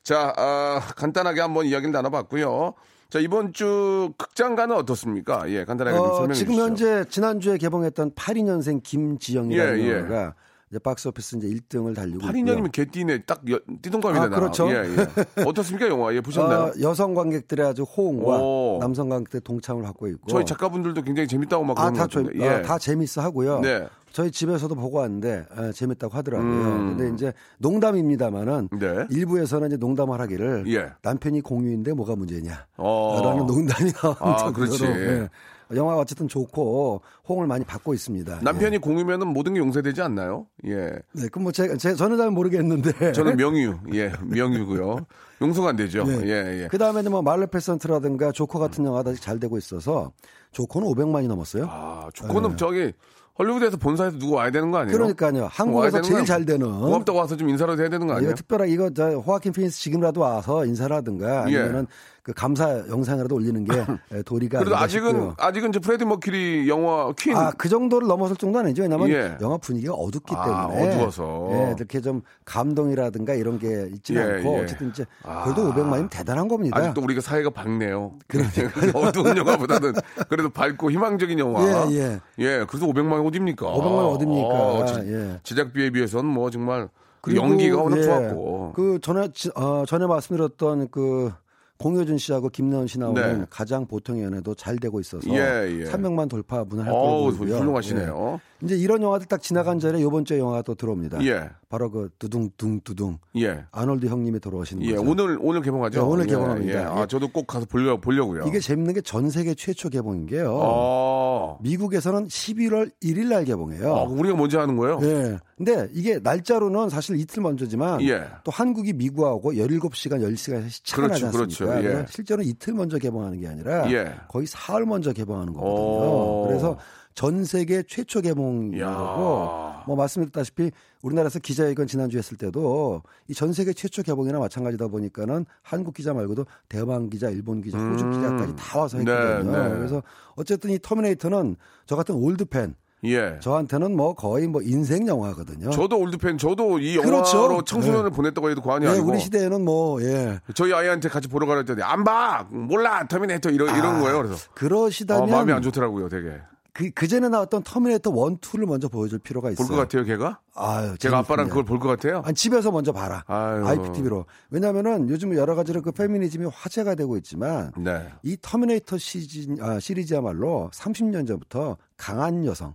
자, 0.05 0.35
아, 0.37 0.81
간단하게 0.97 1.41
한번 1.41 1.65
이야기를 1.65 1.91
나눠봤고요. 1.91 2.75
자, 3.09 3.19
이번 3.21 3.55
주 3.55 4.13
극장가는 4.19 4.77
어떻습니까? 4.77 5.49
예, 5.51 5.65
간단하게 5.65 5.97
좀 5.97 6.07
어, 6.07 6.15
설명해 6.15 6.35
지금 6.35 6.53
주시죠. 6.55 6.63
현재 6.67 7.05
지난주에 7.09 7.57
개봉했던 7.57 8.11
82년생 8.13 8.83
김지영이라는 8.83 9.79
예, 9.81 9.83
예. 9.85 9.93
영화가 10.01 10.35
이제 10.71 10.79
박스오피스 10.79 11.37
이제 11.37 11.49
1등을 11.49 11.95
달리고 11.95 12.19
8인년이면 12.21 12.73
개띠네 12.73 13.23
딱 13.23 13.41
여- 13.51 13.61
띠동갑이잖아. 13.81 14.37
아, 14.37 14.39
그렇죠. 14.41 14.69
예, 14.71 14.75
예. 14.85 15.43
어떻습니까, 15.45 15.89
영화? 15.89 16.13
예, 16.15 16.21
보셨나요? 16.21 16.59
어, 16.65 16.73
여성 16.83 17.15
관객들의 17.15 17.65
아주 17.67 17.85
호응과 17.85 18.39
오. 18.43 18.79
남성 18.81 19.09
관객들의 19.09 19.41
동참을 19.43 19.83
받고 19.85 20.09
있고 20.09 20.27
저희 20.29 20.45
작가분들도 20.45 21.01
굉장히 21.03 21.29
재밌다고 21.29 21.65
막 21.65 21.79
아, 21.79 21.83
그러는 21.91 21.97
다, 21.99 22.05
것 22.07 22.11
저, 22.11 22.23
같은데. 22.25 22.47
어, 22.47 22.59
예. 22.59 22.63
다 22.63 22.79
재밌어 22.79 23.23
하고요. 23.23 23.61
네. 23.61 23.87
저희 24.15 24.31
집에서도 24.31 24.73
보고 24.77 24.99
왔는데 24.99 25.45
어, 25.51 25.73
재밌다고 25.73 26.17
하더라고요. 26.17 26.49
음. 26.49 26.97
근데 26.97 27.13
이제 27.13 27.33
농담입니다만은 27.59 28.69
네. 28.79 29.07
일부에서는 29.11 29.67
이제 29.67 29.77
농담을 29.77 30.21
하기를 30.21 30.65
예. 30.69 30.93
남편이 31.03 31.41
공유인데 31.41 31.95
뭐가 31.95 32.15
문제냐. 32.15 32.65
어. 32.77 33.21
라는 33.25 33.45
농담이 33.45 33.91
나온 33.91 34.15
아, 34.21 34.53
그렇지. 34.53 34.85
예. 34.85 35.29
영화가 35.75 36.03
어쨌든 36.03 36.29
좋고 36.29 37.03
호응을 37.29 37.49
많이 37.49 37.65
받고 37.65 37.93
있습니다. 37.93 38.39
남편이 38.43 38.79
공유면은 38.79 39.27
모든 39.27 39.55
게 39.55 39.59
용서되지 39.59 40.01
않나요? 40.03 40.47
예. 40.65 40.71
예. 40.71 40.91
네, 41.13 41.29
그럼 41.33 41.43
뭐 41.43 41.51
제가 41.51 41.77
제, 41.77 41.97
저는 41.97 42.17
잘 42.17 42.31
모르겠는데 42.31 43.11
저는 43.11 43.35
명유, 43.37 43.77
예, 43.95 44.13
명유고요. 44.23 45.07
용서가 45.43 45.71
안 45.71 45.77
되죠. 45.77 46.05
네. 46.05 46.21
예, 46.27 46.63
예. 46.63 46.69
그 46.71 46.79
다음에는 46.79 47.11
뭐 47.11 47.23
말레페선트라든가 47.23 48.31
조커 48.31 48.61
같은 48.61 48.85
영화가 48.85 49.11
아직 49.11 49.21
잘 49.21 49.41
되고 49.41 49.59
있어서 49.59 50.13
조커는 50.53 50.87
500만이 50.87 51.27
넘었어요. 51.27 51.67
아, 51.69 52.09
조커는 52.15 52.57
저기 52.57 52.93
헐리우드에서 53.39 53.77
본사에서 53.77 54.19
누구 54.19 54.35
와야 54.35 54.51
되는 54.51 54.71
거 54.71 54.79
아니에요? 54.79 54.93
네. 54.93 54.97
그러니까요. 55.15 55.49
한국에서 55.51 56.01
제일 56.03 56.21
거잘 56.21 56.45
되는 56.45 56.69
고맙다고 56.71 57.19
와서 57.19 57.37
좀 57.37 57.49
인사라도 57.49 57.83
해야 57.83 57.91
되는 57.91 58.07
거 58.07 58.15
아니에요? 58.15 58.35
특별하게 58.35 58.73
이거 58.73 58.91
저 58.91 59.09
호아킨 59.11 59.53
피닉스 59.53 59.81
지금이라도 59.81 60.21
와서 60.21 60.65
인사를 60.65 60.95
하든가 60.95 61.51
예. 61.51 61.59
아니면은 61.59 61.87
그 62.25 62.33
감사 62.33 62.71
영상이라도 62.89 63.35
올리는 63.35 63.63
게 63.65 63.85
에, 64.11 64.23
도리가 64.25 64.59
그래도 64.61 64.75
아직은 64.79 65.11
싶고요. 65.11 65.35
아직은 65.37 65.69
이제 65.69 65.79
프레디 65.79 66.07
머큐리 66.07 66.67
영화 66.71 67.13
퀸 67.19 67.37
아, 67.37 67.51
그 67.51 67.69
정도를 67.69 68.09
넘어설 68.09 68.35
정도는 68.39 68.65
아니죠. 68.69 68.81
왜냐면 68.83 69.11
예. 69.11 69.37
영화 69.43 69.59
분위기가 69.59 69.93
어둡기 69.93 70.35
아, 70.35 70.69
때문에. 70.69 70.95
어두워서. 70.97 71.49
예, 71.53 71.75
이렇게 71.77 72.01
좀 72.01 72.23
감동이라든가 72.47 73.35
이런 73.35 73.59
게 73.59 73.91
있지는 73.93 74.27
예, 74.27 74.35
않고 74.39 74.55
예. 74.59 74.63
어쨌든 74.63 74.89
이제 74.89 75.05
아. 75.23 75.45
그래도 75.45 75.71
500만이면 75.71 76.09
대단한 76.09 76.49
겁니다. 76.49 76.79
아직도 76.79 77.03
우리가 77.03 77.21
사회가 77.21 77.51
밝네요. 77.51 78.13
어두운 78.95 79.37
영화보다는 79.37 79.93
그래도 80.31 80.49
밝고 80.49 80.91
희망적인 80.93 81.39
영화. 81.39 81.63
예, 81.91 81.95
예. 81.95 82.21
예, 82.39 82.65
그래서 82.67 82.87
500만 82.87 83.27
어딥니까? 83.27 83.67
500만 83.67 84.15
어딥니까? 84.15 84.49
어, 84.49 84.85
제- 84.87 85.13
예. 85.13 85.41
제작비에 85.43 85.91
비해서는 85.91 86.25
뭐 86.25 86.49
정말 86.49 86.89
그 87.21 87.37
연기가 87.37 87.83
워낙 87.83 87.99
예, 87.99 88.03
좋았고. 88.03 88.73
그 88.75 88.99
전에 89.03 89.29
지- 89.35 89.51
어, 89.55 89.85
전에 89.87 90.07
말씀드렸던 90.07 90.89
그 90.91 91.31
공효준 91.79 92.19
씨하고 92.19 92.49
김나은 92.51 92.87
씨 92.87 92.99
나오는 93.01 93.41
네. 93.41 93.47
가장 93.51 93.87
보통의 93.87 94.23
연애도 94.23 94.55
잘 94.55 94.77
되고 94.79 95.01
있어서 95.01 95.29
예, 95.31 95.35
예. 95.81 95.85
300만 95.91 96.29
돌파분을 96.31 96.87
할 96.87 96.93
어우, 96.93 97.33
거고요. 97.33 97.53
예. 97.55 97.59
훌륭하시네요. 97.59 98.41
이제 98.63 98.77
이런 98.77 99.03
영화들 99.03 99.27
딱 99.27 99.43
지나간 99.43 99.79
전에 99.81 100.01
이번 100.01 100.25
주에 100.25 100.39
영화가 100.39 100.63
또 100.63 100.75
들어옵니다. 100.77 101.23
예. 101.27 101.51
바로 101.69 101.91
그 101.91 102.09
두둥둥 102.21 102.81
두둥 102.85 103.19
예. 103.37 103.65
아놀드 103.73 104.07
형님이 104.07 104.39
돌아오시는 104.39 104.85
예, 104.85 104.95
거죠. 104.95 105.11
오늘 105.11 105.39
오늘 105.43 105.61
개봉하죠. 105.61 106.01
네, 106.01 106.07
오늘 106.07 106.25
예, 106.25 106.29
개봉합니다. 106.31 106.81
예. 106.81 106.85
아, 106.85 107.07
저도 107.07 107.29
꼭 107.29 107.47
가서 107.49 107.67
보려 107.67 108.01
보려고요. 108.01 108.45
이게 108.47 108.61
재밌는 108.61 108.95
게 108.95 109.01
전 109.03 109.29
세계 109.29 109.55
최초 109.55 109.89
개봉인 109.91 110.27
게요. 110.27 110.57
어. 110.57 111.59
미국에서는 111.63 112.29
11월 112.29 112.91
1일 113.03 113.27
날 113.29 113.45
개봉해요. 113.45 113.95
아, 113.95 114.03
우리가 114.05 114.37
먼저 114.37 114.61
하는 114.61 114.77
거예요? 114.77 114.99
예. 115.03 115.37
근데 115.57 115.89
이게 115.93 116.19
날짜로는 116.19 116.89
사실 116.91 117.17
이틀 117.17 117.43
먼저지만 117.43 118.03
예. 118.03 118.27
또 118.43 118.51
한국이 118.51 118.93
미국하고 118.93 119.53
17시간, 119.53 120.21
10시간 120.23 120.69
차가 120.85 121.07
나지 121.09 121.23
그렇죠, 121.27 121.43
않습니까? 121.65 121.81
그렇죠. 121.81 121.99
예. 122.01 122.07
실제로는 122.11 122.49
이틀 122.51 122.75
먼저 122.75 122.99
개봉하는 122.99 123.41
게 123.41 123.47
아니라 123.49 123.91
예. 123.93 124.15
거의 124.29 124.47
사흘 124.47 124.85
먼저 124.87 125.13
개봉하는 125.13 125.53
거거든요. 125.53 125.75
오. 125.75 126.47
그래서 126.49 126.77
전 127.15 127.45
세계 127.45 127.85
최초 127.85 128.21
개봉이고 128.21 128.77
이야. 128.77 129.85
뭐 129.87 129.95
말씀드렸다시피 129.97 130.73
우리나라에서 131.03 131.39
기자회견 131.39 131.87
지난주에 131.87 132.19
했을 132.19 132.37
때도 132.37 133.03
이 133.29 133.35
전 133.35 133.53
세계 133.53 133.73
최초 133.73 134.03
개봉이나 134.03 134.39
마찬가지다 134.41 134.89
보니까는 134.89 135.45
한국 135.63 135.95
기자 135.95 136.13
말고도 136.15 136.47
대만 136.69 137.11
기자, 137.11 137.29
일본 137.31 137.61
기자, 137.61 137.79
호주 137.79 138.11
기자까지 138.11 138.57
다 138.57 138.79
와서 138.81 138.99
했거든요. 138.99 139.51
음. 139.51 139.53
네, 139.53 139.69
네. 139.69 139.75
그래서 139.77 140.03
어쨌든 140.35 140.71
이 140.71 140.79
터미네이터는 140.83 141.55
저 141.87 141.95
같은 141.95 142.17
올드 142.17 142.47
팬 142.47 142.75
예. 143.05 143.39
저한테는 143.41 143.97
뭐 143.97 144.15
거의 144.15 144.47
뭐 144.47 144.63
인생 144.63 145.07
영화거든요. 145.07 145.71
저도 145.71 145.99
올드팬, 145.99 146.39
저도 146.39 146.79
이 146.79 146.97
영화로 146.97 147.13
그렇죠. 147.23 147.63
청소년을 147.65 148.11
보냈다고 148.11 148.51
해도 148.51 148.61
과언이 148.63 148.87
예, 148.87 148.91
아니고. 148.91 149.09
우리 149.09 149.19
시대에는 149.21 149.65
뭐 149.65 150.03
예. 150.03 150.41
저희 150.55 150.73
아이한테 150.73 151.09
같이 151.09 151.29
보러 151.29 151.47
가라 151.47 151.59
했더니 151.61 151.83
안 151.83 152.05
봐, 152.05 152.47
몰라, 152.51 153.07
터미네이터 153.07 153.51
이런 153.51 153.77
이런 153.77 154.01
거예요. 154.01 154.19
그래서 154.23 154.35
아, 154.37 154.53
그러시다면 154.55 155.31
마음이 155.31 155.53
안 155.53 155.63
좋더라고요, 155.63 156.09
되게. 156.09 156.33
그, 156.77 156.91
그 156.91 157.07
전에 157.07 157.29
나왔던 157.29 157.63
터미네이터 157.63 158.11
1, 158.11 158.39
2를 158.39 158.67
먼저 158.67 158.89
보여줄 158.89 159.21
필요가 159.21 159.49
있어요. 159.49 159.65
볼 159.69 159.77
것 159.77 159.83
같아요, 159.83 160.03
걔가? 160.05 160.41
아유, 160.57 160.99
제가 160.99 161.19
아빠랑. 161.19 161.49
그걸 161.49 161.63
볼 161.63 161.79
것 161.79 161.87
같아요. 161.89 162.23
아니, 162.25 162.35
집에서 162.35 162.73
먼저 162.73 162.91
봐라. 162.91 163.23
아유. 163.29 163.65
IPTV로. 163.65 164.25
왜냐면은 164.51 165.09
요즘 165.09 165.37
여러 165.37 165.55
가지로 165.55 165.83
그 165.83 165.93
페미니즘이 165.93 166.47
화제가 166.53 166.97
되고 166.97 167.17
있지만 167.19 167.71
네. 167.77 168.09
이 168.25 168.37
터미네이터 168.43 168.99
시즌, 168.99 169.63
아, 169.63 169.79
시리즈야말로 169.79 170.69
30년 170.75 171.29
전부터 171.29 171.77
강한 171.97 172.45
여성, 172.45 172.75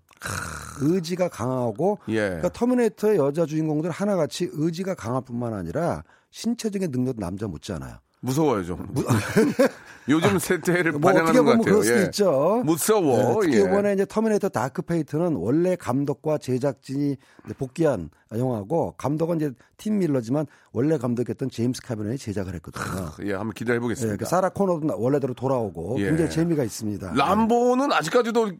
의지가 0.82 1.30
강하고 1.30 2.00
예. 2.10 2.16
그러니까 2.28 2.50
터미네이터의 2.50 3.18
여자 3.18 3.46
주인공들 3.46 3.90
하나같이 3.92 4.50
의지가 4.52 4.96
강할 4.96 5.22
뿐만 5.24 5.54
아니라 5.54 6.04
신체적인 6.32 6.92
능력도 6.92 7.20
남자 7.20 7.48
못지않아요. 7.48 7.98
무서워요, 8.22 8.66
좀. 8.66 8.94
요즘 10.10 10.40
세대를 10.40 10.94
뭐 10.94 11.02
반영하는 11.12 11.30
어떻게 11.30 11.40
것 11.40 11.46
보면. 11.58 11.62
그럴 11.66 11.84
수도 11.84 12.00
예. 12.00 12.04
있죠. 12.06 12.62
무서워. 12.66 13.18
네, 13.18 13.48
특히 13.48 13.58
예. 13.58 13.62
이번에 13.66 13.94
이제 13.94 14.06
터미네이터 14.06 14.50
다크 14.50 14.82
페이트는 14.84 15.36
원래 15.36 15.76
감독과 15.76 16.38
제작진이 16.40 17.18
복귀한 17.58 18.10
영화고 18.36 18.94
감독은 18.98 19.38
이제 19.38 19.52
팀 19.78 19.98
밀러지만 20.00 20.46
원래 20.72 20.98
감독했던 20.98 21.50
제임스 21.50 21.82
카메론이 21.82 22.18
제작을 22.20 22.54
했거든요. 22.56 22.84
예, 23.26 23.34
한번 23.34 23.54
기대해 23.54 23.78
예, 23.78 23.80
보겠습니다. 23.80 24.18
그 24.24 24.26
사라 24.30 24.50
코너도 24.50 24.86
나- 24.86 24.94
원래대로 24.96 25.34
돌아오고 25.34 25.96
예. 26.00 26.06
굉장히 26.06 26.30
재미가 26.30 26.64
있습니다. 26.64 27.14
람보는 27.16 27.92
아직까지도 27.92 28.52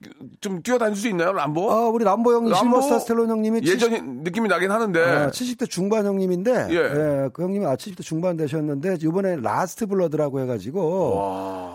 좀 0.42 0.64
뛰어다닐 0.64 0.96
수 0.96 1.08
있나요, 1.08 1.34
람보? 1.34 1.72
아, 1.72 1.88
우리 1.90 2.04
람보 2.04 2.34
형님, 2.34 2.52
람보 2.52 2.82
실베스터 2.82 3.00
스탤론 3.00 3.30
형님이 3.30 3.62
예전 3.64 4.24
느낌이 4.24 4.48
나긴 4.48 4.72
하는데. 4.72 5.00
아, 5.04 5.30
70대 5.30 5.70
중반 5.70 6.06
형님인데, 6.06 6.68
예. 6.72 6.76
예, 6.76 7.30
그 7.32 7.44
형님이 7.44 7.66
아, 7.68 7.76
70대 7.76 8.02
중반 8.02 8.38
되셨는데, 8.38 8.98
이번에 9.04 9.36
라스트 9.36 9.86
블러드라고 9.86 10.40
해가지고, 10.40 11.14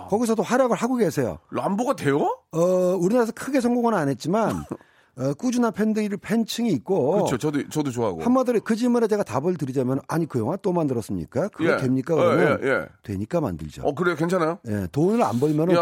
거기서도 0.08 0.42
활약을 0.42 0.76
하고 0.76 0.96
계세요. 0.96 1.38
람보가 1.50 1.96
돼요? 1.96 2.38
어, 2.52 2.58
우리나라에서 2.60 3.32
크게 3.32 3.60
성공은 3.60 3.94
안 3.94 4.08
했지만, 4.08 4.64
어, 5.16 5.32
꾸준한 5.34 5.72
팬들이 5.72 6.16
팬층이 6.16 6.70
있고 6.72 7.12
그렇죠. 7.12 7.38
저도 7.38 7.68
저도 7.68 7.90
좋아하고. 7.92 8.22
한마디로 8.22 8.60
그 8.62 8.74
질문에 8.74 9.06
제가 9.06 9.22
답을 9.22 9.56
드리자면 9.56 10.00
아니 10.08 10.26
그 10.26 10.40
영화 10.40 10.56
또 10.56 10.72
만들었습니까? 10.72 11.48
그게 11.48 11.70
예. 11.70 11.76
됩니까? 11.76 12.14
어, 12.14 12.16
그러면 12.16 12.58
예, 12.64 12.68
예. 12.68 12.86
되니까 13.04 13.40
만들죠. 13.40 13.82
어 13.84 13.94
그래요. 13.94 14.16
괜찮아요? 14.16 14.58
예, 14.66 14.88
돈을 14.90 15.22
안 15.22 15.38
벌면은 15.38 15.76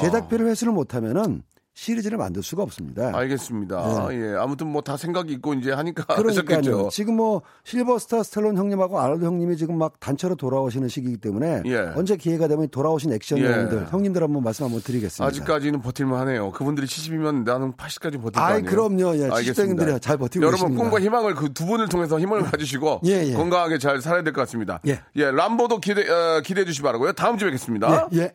제작비를 0.00 0.46
회수를 0.48 0.72
못하면은 0.72 1.42
시리즈를 1.74 2.18
만들 2.18 2.42
수가 2.42 2.62
없습니다. 2.62 3.10
알겠습니다. 3.14 4.08
예. 4.12 4.36
아무튼 4.38 4.68
뭐 4.68 4.80
다 4.84 4.96
생각이 4.96 5.32
있고 5.34 5.54
이제 5.54 5.72
하니까 5.72 6.04
네. 6.04 6.14
그러니까요. 6.22 6.88
지금 6.90 7.16
뭐 7.16 7.42
실버스타 7.64 8.22
스텔론 8.22 8.56
형님하고 8.56 9.00
아놀드 9.00 9.24
형님이 9.24 9.56
지금 9.56 9.76
막 9.78 9.98
단체로 9.98 10.34
돌아오시는 10.36 10.88
시기이기 10.88 11.16
때문에 11.16 11.62
예. 11.66 11.92
언제 11.96 12.16
기회가 12.16 12.46
되면 12.48 12.68
돌아오신 12.68 13.12
액션 13.12 13.38
예. 13.38 13.44
영웅들 13.46 13.88
형님들 13.90 14.22
한번 14.22 14.42
말씀 14.44 14.64
한번 14.66 14.82
드리겠습니다. 14.82 15.24
아직까지는 15.26 15.80
버틸만 15.80 16.20
하네요. 16.20 16.52
그분들이 16.52 16.86
70이면 16.86 17.44
나는 17.44 17.72
80까지 17.72 18.20
버틸 18.22 18.32
거 18.32 18.40
아이, 18.40 18.54
아니에요. 18.58 18.70
그럼요. 18.70 19.16
예, 19.16 19.30
알겠습니다. 19.30 19.84
70대들이 19.84 20.00
잘 20.02 20.16
버티고 20.18 20.44
여러분 20.44 20.60
계십니다. 20.68 20.82
꿈과 20.84 21.00
희망을 21.00 21.34
그 21.34 21.54
두 21.54 21.66
분을 21.66 21.88
통해서 21.88 22.18
힘을 22.20 22.42
가지시고 22.42 23.00
예, 23.06 23.24
예. 23.26 23.32
건강하게 23.32 23.78
잘 23.78 24.00
살아야 24.00 24.22
될 24.22 24.32
것 24.32 24.40
같습니다. 24.42 24.80
예. 24.86 25.00
람보도 25.16 25.78
기대 25.78 26.08
어, 26.08 26.40
기대해 26.44 26.64
주시 26.64 26.80
기 26.80 26.82
바라고요. 26.84 27.12
다음 27.14 27.38
주에 27.38 27.46
뵙겠습니다. 27.48 28.08
예, 28.12 28.18
예. 28.20 28.34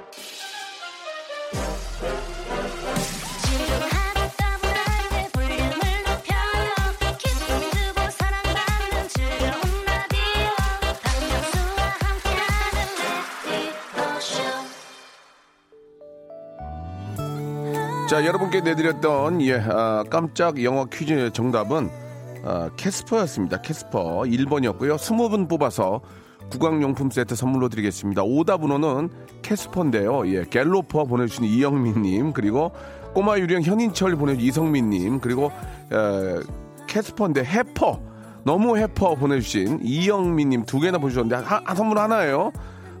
자, 18.11 18.25
여러분께 18.25 18.59
내드렸던 18.59 19.41
예, 19.43 19.53
아, 19.69 20.03
깜짝 20.09 20.61
영어 20.65 20.83
퀴즈 20.83 21.29
정답은 21.31 21.89
아, 22.43 22.69
캐스퍼였습니다. 22.75 23.61
캐스퍼 23.61 24.23
1번이었고요. 24.23 24.97
20분 24.97 25.47
뽑아서 25.47 26.01
구강용품 26.49 27.09
세트 27.09 27.35
선물로 27.35 27.69
드리겠습니다. 27.69 28.23
오답번호는 28.23 29.11
캐스퍼인데요. 29.43 30.27
예, 30.27 30.43
갤로퍼 30.43 31.05
보내주신 31.05 31.45
이영민님, 31.45 32.33
그리고 32.33 32.73
꼬마 33.13 33.37
유령 33.39 33.61
현인철 33.61 34.17
보내주신 34.17 34.45
이성민님, 34.45 35.21
그리고 35.21 35.49
에, 35.93 36.41
캐스퍼인데 36.87 37.45
헤퍼, 37.45 38.01
너무 38.43 38.77
헤퍼 38.77 39.15
보내주신 39.15 39.79
이영민님 39.83 40.65
두 40.65 40.81
개나 40.81 40.97
보내주셨는데 40.97 41.45
하- 41.47 41.61
하- 41.63 41.75
선물 41.75 41.97
하나예요. 41.97 42.51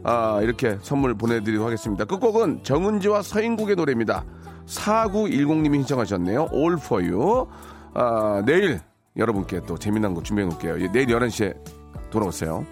아, 0.05 0.39
이렇게 0.41 0.77
선물 0.81 1.15
보내드리도록 1.15 1.67
하겠습니다. 1.67 2.05
끝곡은 2.05 2.63
정은지와 2.63 3.23
서인국의 3.23 3.75
노래입니다. 3.75 4.23
4910님이 4.65 5.75
신청하셨네요. 5.79 6.49
All 6.53 6.73
for 6.77 7.03
you. 7.03 7.47
아, 7.93 8.41
내일 8.45 8.79
여러분께 9.17 9.61
또 9.67 9.77
재미난 9.77 10.13
거 10.13 10.23
준비해 10.23 10.47
놓을게요. 10.47 10.81
예, 10.81 10.91
내일 10.91 11.07
11시에 11.07 11.55
돌아오세요. 12.09 12.65